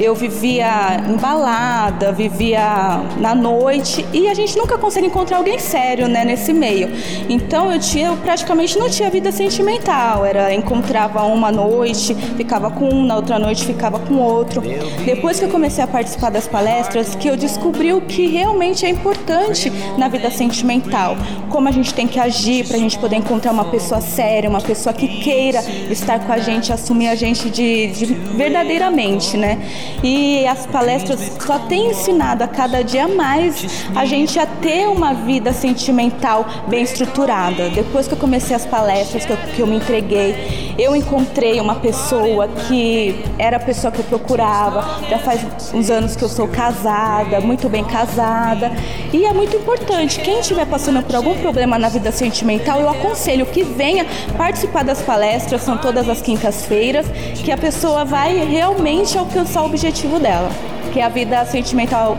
eu 0.01 0.15
vivia 0.15 0.97
embalada, 1.09 2.13
vivia 2.13 3.03
na 3.19 3.35
noite 3.35 4.05
e 4.13 4.29
a 4.29 4.35
gente 4.35 4.57
nunca 4.57 4.77
consegue 4.79 5.07
encontrar 5.07 5.39
alguém 5.39 5.59
sério, 5.59 6.09
né, 6.09 6.25
nesse 6.25 6.53
meio. 6.53 6.91
Então 7.29 7.73
eu 7.73 7.79
tinha, 7.79 8.09
eu 8.09 8.17
praticamente 8.17 8.79
não 8.79 8.89
tinha 8.89 9.11
vida 9.11 9.31
sentimental, 9.33 10.25
era 10.25 10.53
encontrava 10.53 11.23
uma 11.25 11.51
noite, 11.51 12.15
ficava 12.37 12.71
com 12.71 12.89
um, 12.89 13.05
na 13.05 13.17
outra 13.17 13.39
noite 13.39 13.65
ficava 13.65 13.99
com 13.99 14.15
outro. 14.17 14.63
Depois 15.05 15.39
que 15.39 15.45
eu 15.45 15.49
comecei 15.49 15.83
a 15.83 15.87
participar 15.87 16.31
das 16.31 16.47
palestras, 16.47 17.15
que 17.15 17.29
eu 17.29 17.37
descobri 17.37 17.93
o 17.93 18.01
que 18.01 18.27
realmente 18.27 18.85
é 18.87 18.89
importante 18.89 19.71
na 19.99 20.09
vida 20.09 20.31
sentimental, 20.31 21.17
como 21.51 21.69
a 21.69 21.73
gente 21.73 21.95
tem 21.95 22.07
que 22.07 22.19
agir 22.19 22.67
para 22.67 22.77
a 22.77 22.81
gente 22.81 22.99
poder 22.99 23.17
encontrar 23.17 23.53
uma 23.53 23.65
pessoa 23.67 24.01
séria, 24.01 24.49
uma 24.49 24.61
pessoa 24.61 24.93
que 24.93 25.09
queira 25.09 25.61
estar 25.91 26.19
com 26.21 26.33
a 26.33 26.39
gente, 26.39 26.73
assumir 26.73 27.09
a 27.09 27.15
gente 27.15 27.51
de, 27.51 27.89
de 27.89 28.07
verdadeiramente, 28.07 29.37
né? 29.37 29.59
E 30.03 30.47
as 30.47 30.67
palestras 30.67 31.21
só 31.41 31.59
têm 31.61 31.91
ensinado 31.91 32.45
a 32.45 32.49
cada 32.49 32.83
dia 32.83 33.09
mais 33.09 33.85
a 33.95 34.05
gente 34.05 34.39
a 34.39 34.47
ter 34.47 34.87
uma 34.89 35.15
vida 35.15 35.53
sentimental 35.53 36.47
bem 36.69 36.83
estruturada. 36.83 37.71
Depois 37.71 38.07
que 38.07 38.15
eu 38.15 38.19
comecei 38.19 38.55
as 38.55 38.67
palestras, 38.67 39.25
que 39.25 39.33
eu, 39.33 39.37
que 39.55 39.61
eu 39.61 39.67
me 39.67 39.77
entreguei, 39.77 40.75
eu 40.79 40.95
encontrei 40.95 41.61
uma 41.61 41.77
pessoa 41.77 42.49
que 42.49 43.25
era 43.39 43.57
a 43.57 43.61
pessoa 43.61 43.93
que 43.93 44.01
eu 44.01 44.05
procurava. 44.05 45.01
Já 45.09 45.19
faz 45.19 45.45
uns 45.73 45.91
anos 45.91 46.17
que 46.17 46.23
eu 46.23 46.29
sou 46.29 46.49
casada, 46.49 47.41
muito 47.41 47.69
bem 47.69 47.85
casada. 47.85 48.73
E 49.13 49.25
é 49.25 49.33
muito 49.33 49.57
importante, 49.57 50.21
quem 50.21 50.41
estiver 50.41 50.67
passando 50.67 51.03
por 51.03 51.15
algum 51.15 51.35
problema 51.37 51.79
na 51.79 51.89
vida 51.89 52.11
sentimental, 52.11 52.81
eu 52.81 52.89
aconselho 52.89 53.47
que 53.47 53.63
venha 53.63 54.07
participar 54.37 54.83
das 54.83 55.01
palestras, 55.01 55.63
são 55.63 55.77
todas 55.77 56.09
as 56.09 56.21
quintas-feiras, 56.21 57.07
que 57.45 57.53
a 57.53 57.57
pessoa 57.57 58.05
vai 58.05 58.45
realmente 58.45 59.17
alcançar 59.17 59.63
o 59.63 59.69
objetivo 59.75 60.21
dela, 60.21 60.51
que 60.93 61.01
é 61.01 61.03
a 61.03 61.09
vida 61.09 61.45
sentimental 61.47 62.17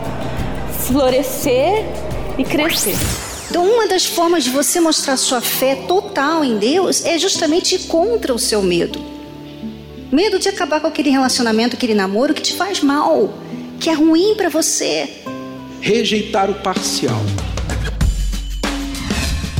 florescer 0.86 1.86
e 2.36 2.44
crescer. 2.44 2.94
Então, 3.48 3.64
uma 3.64 3.88
das 3.88 4.04
formas 4.04 4.44
de 4.44 4.50
você 4.50 4.78
mostrar 4.78 5.16
sua 5.16 5.40
fé 5.40 5.74
total 5.88 6.44
em 6.44 6.58
Deus 6.58 7.02
é 7.04 7.18
justamente 7.18 7.76
ir 7.76 7.78
contra 7.86 8.34
o 8.34 8.38
seu 8.38 8.62
medo. 8.62 9.00
Medo 10.12 10.38
de 10.38 10.50
acabar 10.50 10.80
com 10.80 10.86
aquele 10.86 11.08
relacionamento, 11.08 11.76
aquele 11.76 11.94
namoro 11.94 12.34
que 12.34 12.42
te 12.42 12.52
faz 12.52 12.82
mal, 12.82 13.32
que 13.80 13.88
é 13.88 13.94
ruim 13.94 14.34
para 14.36 14.50
você. 14.50 15.08
Rejeitar 15.80 16.50
o 16.50 16.54
parcial. 16.56 17.20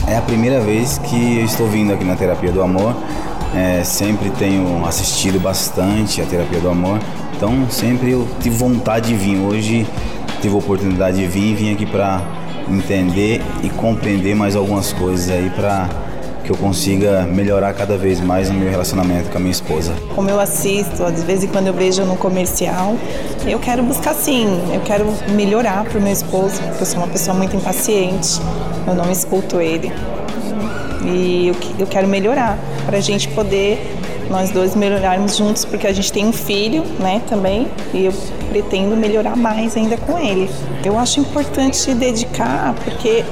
É 0.06 0.16
a 0.16 0.22
primeira 0.22 0.60
vez 0.60 0.98
que 0.98 1.38
eu 1.38 1.44
estou 1.44 1.66
vindo 1.66 1.92
aqui 1.92 2.04
na 2.04 2.14
Terapia 2.14 2.52
do 2.52 2.62
Amor. 2.62 2.94
É, 3.54 3.82
sempre 3.82 4.30
tenho 4.30 4.84
assistido 4.84 5.40
bastante 5.40 6.20
a 6.20 6.26
Terapia 6.26 6.60
do 6.60 6.68
Amor, 6.68 7.00
então 7.36 7.68
sempre 7.68 8.12
eu 8.12 8.26
tive 8.40 8.56
vontade 8.56 9.08
de 9.08 9.14
vir. 9.14 9.38
Hoje 9.38 9.86
tive 10.40 10.54
a 10.54 10.58
oportunidade 10.58 11.18
de 11.18 11.26
vir 11.26 11.52
e 11.52 11.54
vim 11.54 11.72
aqui 11.72 11.84
para 11.84 12.22
entender 12.68 13.42
e 13.62 13.68
compreender 13.68 14.34
mais 14.34 14.56
algumas 14.56 14.92
coisas 14.92 15.28
aí 15.28 15.50
para 15.50 15.88
que 16.42 16.50
eu 16.50 16.56
consiga 16.56 17.22
melhorar 17.22 17.74
cada 17.74 17.98
vez 17.98 18.20
mais 18.20 18.48
no 18.48 18.58
meu 18.58 18.70
relacionamento 18.70 19.30
com 19.30 19.36
a 19.36 19.40
minha 19.40 19.52
esposa. 19.52 19.92
Como 20.14 20.30
eu 20.30 20.40
assisto, 20.40 21.02
às 21.02 21.22
vezes 21.24 21.50
quando 21.50 21.66
eu 21.66 21.74
vejo 21.74 22.04
no 22.04 22.16
comercial, 22.16 22.96
eu 23.46 23.58
quero 23.58 23.82
buscar 23.82 24.14
sim, 24.14 24.46
eu 24.72 24.80
quero 24.80 25.06
melhorar 25.32 25.84
para 25.84 25.98
o 25.98 26.02
meu 26.02 26.12
esposo, 26.12 26.60
porque 26.62 26.82
eu 26.82 26.86
sou 26.86 26.98
uma 26.98 27.08
pessoa 27.08 27.36
muito 27.36 27.54
impaciente, 27.56 28.40
eu 28.86 28.94
não 28.94 29.10
escuto 29.10 29.60
ele. 29.60 29.92
E 31.04 31.48
eu, 31.48 31.56
eu 31.80 31.86
quero 31.86 32.06
melhorar 32.06 32.58
para 32.86 32.98
a 32.98 33.00
gente 33.00 33.28
poder 33.28 33.96
nós 34.30 34.50
dois 34.50 34.74
melhorarmos 34.74 35.36
juntos, 35.36 35.64
porque 35.64 35.86
a 35.86 35.92
gente 35.92 36.12
tem 36.12 36.26
um 36.26 36.32
filho, 36.32 36.84
né, 36.98 37.22
também, 37.28 37.68
e 37.92 38.06
eu 38.06 38.14
pretendo 38.50 38.96
melhorar 38.96 39.36
mais 39.36 39.76
ainda 39.76 39.96
com 39.96 40.18
ele. 40.18 40.50
Eu 40.84 40.98
acho 40.98 41.20
importante 41.20 41.92
dedicar, 41.94 42.74
porque 42.84 43.24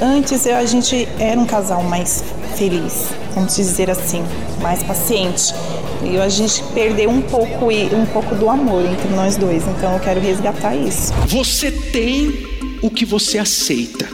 antes 0.00 0.46
a 0.46 0.64
gente 0.64 1.08
era 1.18 1.38
um 1.38 1.46
casal 1.46 1.82
mais 1.82 2.24
feliz, 2.56 3.08
vamos 3.34 3.56
dizer 3.56 3.90
assim, 3.90 4.24
mais 4.62 4.82
paciente. 4.82 5.54
E 6.02 6.18
a 6.18 6.28
gente 6.28 6.62
perdeu 6.74 7.10
um 7.10 7.22
pouco 7.22 7.70
um 7.70 8.06
pouco 8.06 8.34
do 8.34 8.48
amor 8.48 8.84
entre 8.84 9.08
nós 9.14 9.36
dois, 9.36 9.64
então 9.66 9.94
eu 9.94 10.00
quero 10.00 10.20
resgatar 10.20 10.74
isso. 10.74 11.12
Você 11.26 11.70
tem 11.70 12.46
o 12.82 12.90
que 12.90 13.04
você 13.04 13.38
aceita. 13.38 14.08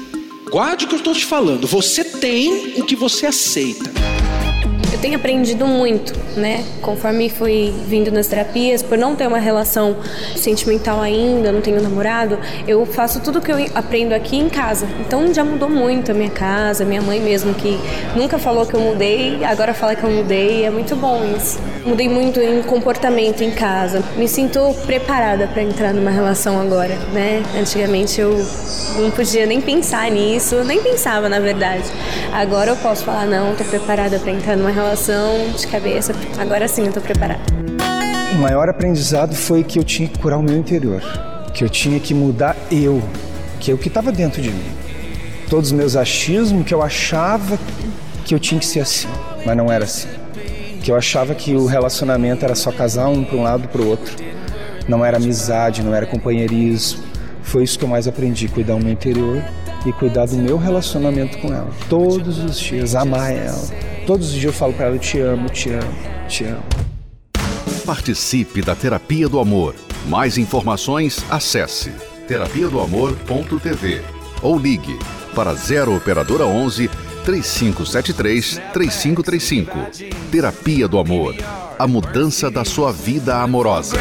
Guarde 0.50 0.84
o 0.84 0.88
que 0.88 0.94
eu 0.94 0.98
estou 0.98 1.14
te 1.14 1.24
falando. 1.24 1.66
Você 1.66 2.04
tem 2.04 2.74
o 2.78 2.84
que 2.84 2.94
você 2.94 3.26
aceita 3.26 3.91
tenho 5.02 5.16
aprendido 5.16 5.66
muito, 5.66 6.14
né? 6.36 6.64
Conforme 6.80 7.28
fui 7.28 7.74
vindo 7.88 8.12
nas 8.12 8.28
terapias, 8.28 8.84
por 8.84 8.96
não 8.96 9.16
ter 9.16 9.26
uma 9.26 9.40
relação 9.40 9.96
sentimental 10.36 11.00
ainda, 11.00 11.50
não 11.50 11.60
tenho 11.60 11.82
namorado, 11.82 12.38
eu 12.68 12.86
faço 12.86 13.18
tudo 13.18 13.40
que 13.40 13.50
eu 13.50 13.56
aprendo 13.74 14.14
aqui 14.14 14.38
em 14.38 14.48
casa. 14.48 14.86
Então 15.00 15.34
já 15.34 15.42
mudou 15.42 15.68
muito 15.68 16.12
a 16.12 16.14
minha 16.14 16.30
casa, 16.30 16.84
minha 16.84 17.02
mãe 17.02 17.20
mesmo, 17.20 17.52
que 17.52 17.76
nunca 18.14 18.38
falou 18.38 18.64
que 18.64 18.74
eu 18.74 18.80
mudei, 18.80 19.44
agora 19.44 19.74
fala 19.74 19.96
que 19.96 20.04
eu 20.04 20.10
mudei, 20.10 20.64
é 20.64 20.70
muito 20.70 20.94
bom 20.94 21.20
isso. 21.36 21.58
Mudei 21.84 22.08
muito 22.08 22.40
em 22.40 22.62
comportamento 22.62 23.42
em 23.42 23.50
casa. 23.50 24.04
Me 24.16 24.28
sinto 24.28 24.72
preparada 24.86 25.48
para 25.48 25.62
entrar 25.62 25.92
numa 25.92 26.12
relação 26.12 26.60
agora, 26.60 26.94
né? 27.12 27.42
Antigamente 27.60 28.20
eu 28.20 28.30
não 29.00 29.10
podia 29.10 29.46
nem 29.46 29.60
pensar 29.60 30.08
nisso, 30.12 30.62
nem 30.62 30.80
pensava 30.80 31.28
na 31.28 31.40
verdade. 31.40 31.82
Agora 32.32 32.70
eu 32.70 32.76
posso 32.76 33.04
falar, 33.04 33.26
não, 33.26 33.56
tô 33.56 33.64
preparada 33.64 34.20
para 34.20 34.30
entrar 34.30 34.56
numa 34.56 34.70
relação 34.70 34.91
de 35.56 35.66
cabeça. 35.68 36.12
Agora 36.38 36.68
sim 36.68 36.84
eu 36.84 36.92
tô 36.92 37.00
preparada. 37.00 37.40
O 38.34 38.38
maior 38.38 38.68
aprendizado 38.68 39.34
foi 39.34 39.64
que 39.64 39.78
eu 39.78 39.84
tinha 39.84 40.06
que 40.06 40.18
curar 40.18 40.38
o 40.38 40.42
meu 40.42 40.56
interior, 40.56 41.02
que 41.54 41.64
eu 41.64 41.68
tinha 41.70 41.98
que 41.98 42.12
mudar 42.12 42.54
eu, 42.70 43.02
que 43.58 43.70
é 43.70 43.74
o 43.74 43.78
que 43.78 43.88
estava 43.88 44.12
dentro 44.12 44.42
de 44.42 44.50
mim. 44.50 44.64
Todos 45.48 45.70
os 45.70 45.72
meus 45.72 45.96
achismos, 45.96 46.66
que 46.66 46.74
eu 46.74 46.82
achava 46.82 47.58
que 48.26 48.34
eu 48.34 48.38
tinha 48.38 48.60
que 48.60 48.66
ser 48.66 48.80
assim, 48.80 49.08
mas 49.46 49.56
não 49.56 49.72
era 49.72 49.84
assim. 49.84 50.08
Que 50.82 50.90
eu 50.90 50.96
achava 50.96 51.34
que 51.34 51.54
o 51.54 51.64
relacionamento 51.64 52.44
era 52.44 52.54
só 52.54 52.70
casar 52.70 53.08
um 53.08 53.24
para 53.24 53.36
um 53.36 53.42
lado 53.42 53.68
para 53.68 53.80
o 53.80 53.88
outro. 53.88 54.14
Não 54.86 55.02
era 55.02 55.16
amizade, 55.16 55.82
não 55.82 55.94
era 55.94 56.04
companheirismo. 56.04 57.02
Foi 57.42 57.64
isso 57.64 57.78
que 57.78 57.84
eu 57.84 57.88
mais 57.88 58.06
aprendi, 58.06 58.46
cuidar 58.46 58.74
do 58.74 58.84
meu 58.84 58.92
interior 58.92 59.42
e 59.86 59.92
cuidar 59.92 60.26
do 60.26 60.36
meu 60.36 60.58
relacionamento 60.58 61.38
com 61.38 61.48
ela. 61.48 61.70
Todos 61.88 62.38
os 62.38 62.58
dias, 62.60 62.94
amar 62.94 63.32
ela 63.32 63.91
Todos 64.06 64.28
os 64.28 64.32
dias 64.32 64.44
eu 64.44 64.52
falo 64.52 64.72
para 64.72 64.86
ela: 64.86 64.96
eu 64.96 65.00
te 65.00 65.18
amo, 65.18 65.48
te 65.48 65.70
amo, 65.70 65.94
te 66.28 66.44
amo. 66.44 66.62
Participe 67.84 68.62
da 68.62 68.74
Terapia 68.74 69.28
do 69.28 69.38
Amor. 69.38 69.74
Mais 70.06 70.36
informações, 70.38 71.24
acesse 71.30 71.92
terapia 72.26 72.68
ou 74.40 74.58
ligue 74.58 74.98
para 75.34 75.54
0 75.54 75.96
operadora 75.96 76.44
11 76.44 76.90
3573 77.24 78.60
3535. 78.72 80.30
Terapia 80.30 80.88
do 80.88 80.98
Amor. 80.98 81.34
A 81.78 81.86
mudança 81.86 82.50
da 82.50 82.64
sua 82.64 82.92
vida 82.92 83.36
amorosa. 83.40 83.96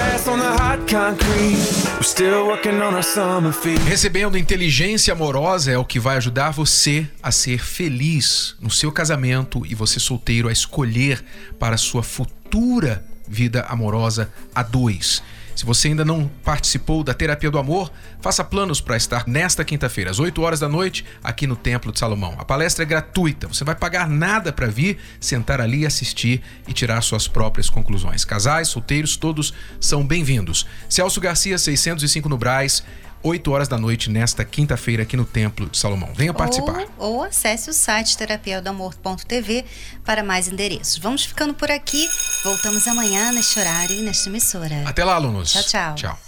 Recebendo 3.88 4.38
inteligência 4.38 5.14
amorosa 5.14 5.72
é 5.72 5.78
o 5.78 5.86
que 5.86 6.00
vai 6.00 6.18
ajudar 6.18 6.52
você 6.52 7.08
a 7.24 7.32
ser 7.32 7.64
feliz 7.64 8.56
no 8.60 8.70
seu 8.70 8.92
casamento 8.92 9.66
e 9.66 9.74
você 9.74 10.00
solteiro 10.00 10.48
a 10.48 10.52
escolher 10.52 11.24
para 11.58 11.78
sua 11.78 12.04
futura 12.04 13.06
vida 13.28 13.66
amorosa 13.70 14.32
a 14.54 14.62
dois. 14.62 15.24
Se 15.56 15.66
você 15.66 15.90
ainda 15.90 16.06
não 16.06 16.30
participou 16.44 17.04
da 17.04 17.14
Terapia 17.14 17.52
do 17.52 17.60
Amor, 17.60 17.92
faça 18.22 18.44
planos 18.44 18.82
para 18.82 18.98
estar 18.98 19.28
nesta 19.28 19.64
quinta-feira, 19.64 20.10
às 20.10 20.20
8 20.20 20.42
horas 20.42 20.60
da 20.60 20.70
noite, 20.70 21.06
aqui 21.24 21.46
no 21.46 21.56
Templo 21.56 21.92
de 21.92 22.00
Salomão. 22.00 22.36
A 22.38 22.46
palestra 22.46 22.84
é 22.84 22.86
gratuita, 22.86 23.48
você 23.48 23.64
vai 23.64 23.76
pagar 23.76 24.10
nada 24.10 24.52
para 24.52 24.68
vir, 24.68 24.98
sentar 25.20 25.62
ali, 25.62 25.86
assistir 25.86 26.42
e 26.68 26.74
tirar 26.74 27.02
suas 27.02 27.28
próprias 27.28 27.70
conclusões. 27.70 28.26
Casais, 28.26 28.70
solteiros, 28.70 29.16
todos 29.16 29.54
são 29.80 30.06
bem-vindos. 30.06 30.66
Celso 30.90 31.20
Garcia, 31.20 31.58
605 31.58 32.30
no 32.30 32.38
Braz. 32.38 32.84
8 33.24 33.52
horas 33.52 33.68
da 33.68 33.78
noite, 33.78 34.10
nesta 34.10 34.44
quinta-feira, 34.44 35.04
aqui 35.04 35.16
no 35.16 35.26
Templo 35.26 35.70
de 35.70 35.78
Salomão. 35.78 36.10
Venha 36.16 36.34
participar. 36.34 36.86
Ou, 36.98 37.16
ou 37.16 37.24
acesse 37.24 37.70
o 37.70 37.74
site 37.74 38.18
terapiadoamor.tv 38.18 39.66
para 40.04 40.24
mais 40.24 40.48
endereços. 40.48 40.98
Vamos 40.98 41.24
ficando 41.26 41.54
por 41.54 41.70
aqui. 41.70 42.08
Voltamos 42.44 42.88
amanhã 42.88 43.32
neste 43.32 43.60
horário 43.60 43.96
e 43.96 44.02
nesta 44.02 44.30
emissora. 44.30 44.84
Até 44.86 45.04
lá, 45.04 45.16
alunos. 45.16 45.52
Tchau, 45.52 45.96
tchau. 45.96 45.96
Tchau. 45.96 46.20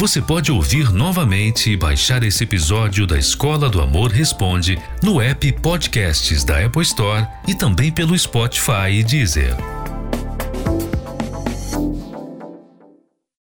Você 0.00 0.22
pode 0.22 0.50
ouvir 0.50 0.90
novamente 0.90 1.70
e 1.70 1.76
baixar 1.76 2.22
esse 2.22 2.44
episódio 2.44 3.06
da 3.06 3.18
Escola 3.18 3.68
do 3.68 3.82
Amor 3.82 4.10
Responde 4.10 4.80
no 5.02 5.20
app 5.20 5.52
Podcasts 5.60 6.42
da 6.42 6.64
Apple 6.64 6.80
Store 6.80 7.26
e 7.46 7.54
também 7.54 7.92
pelo 7.92 8.18
Spotify 8.18 8.90
e 8.92 9.04
Deezer. 9.04 9.79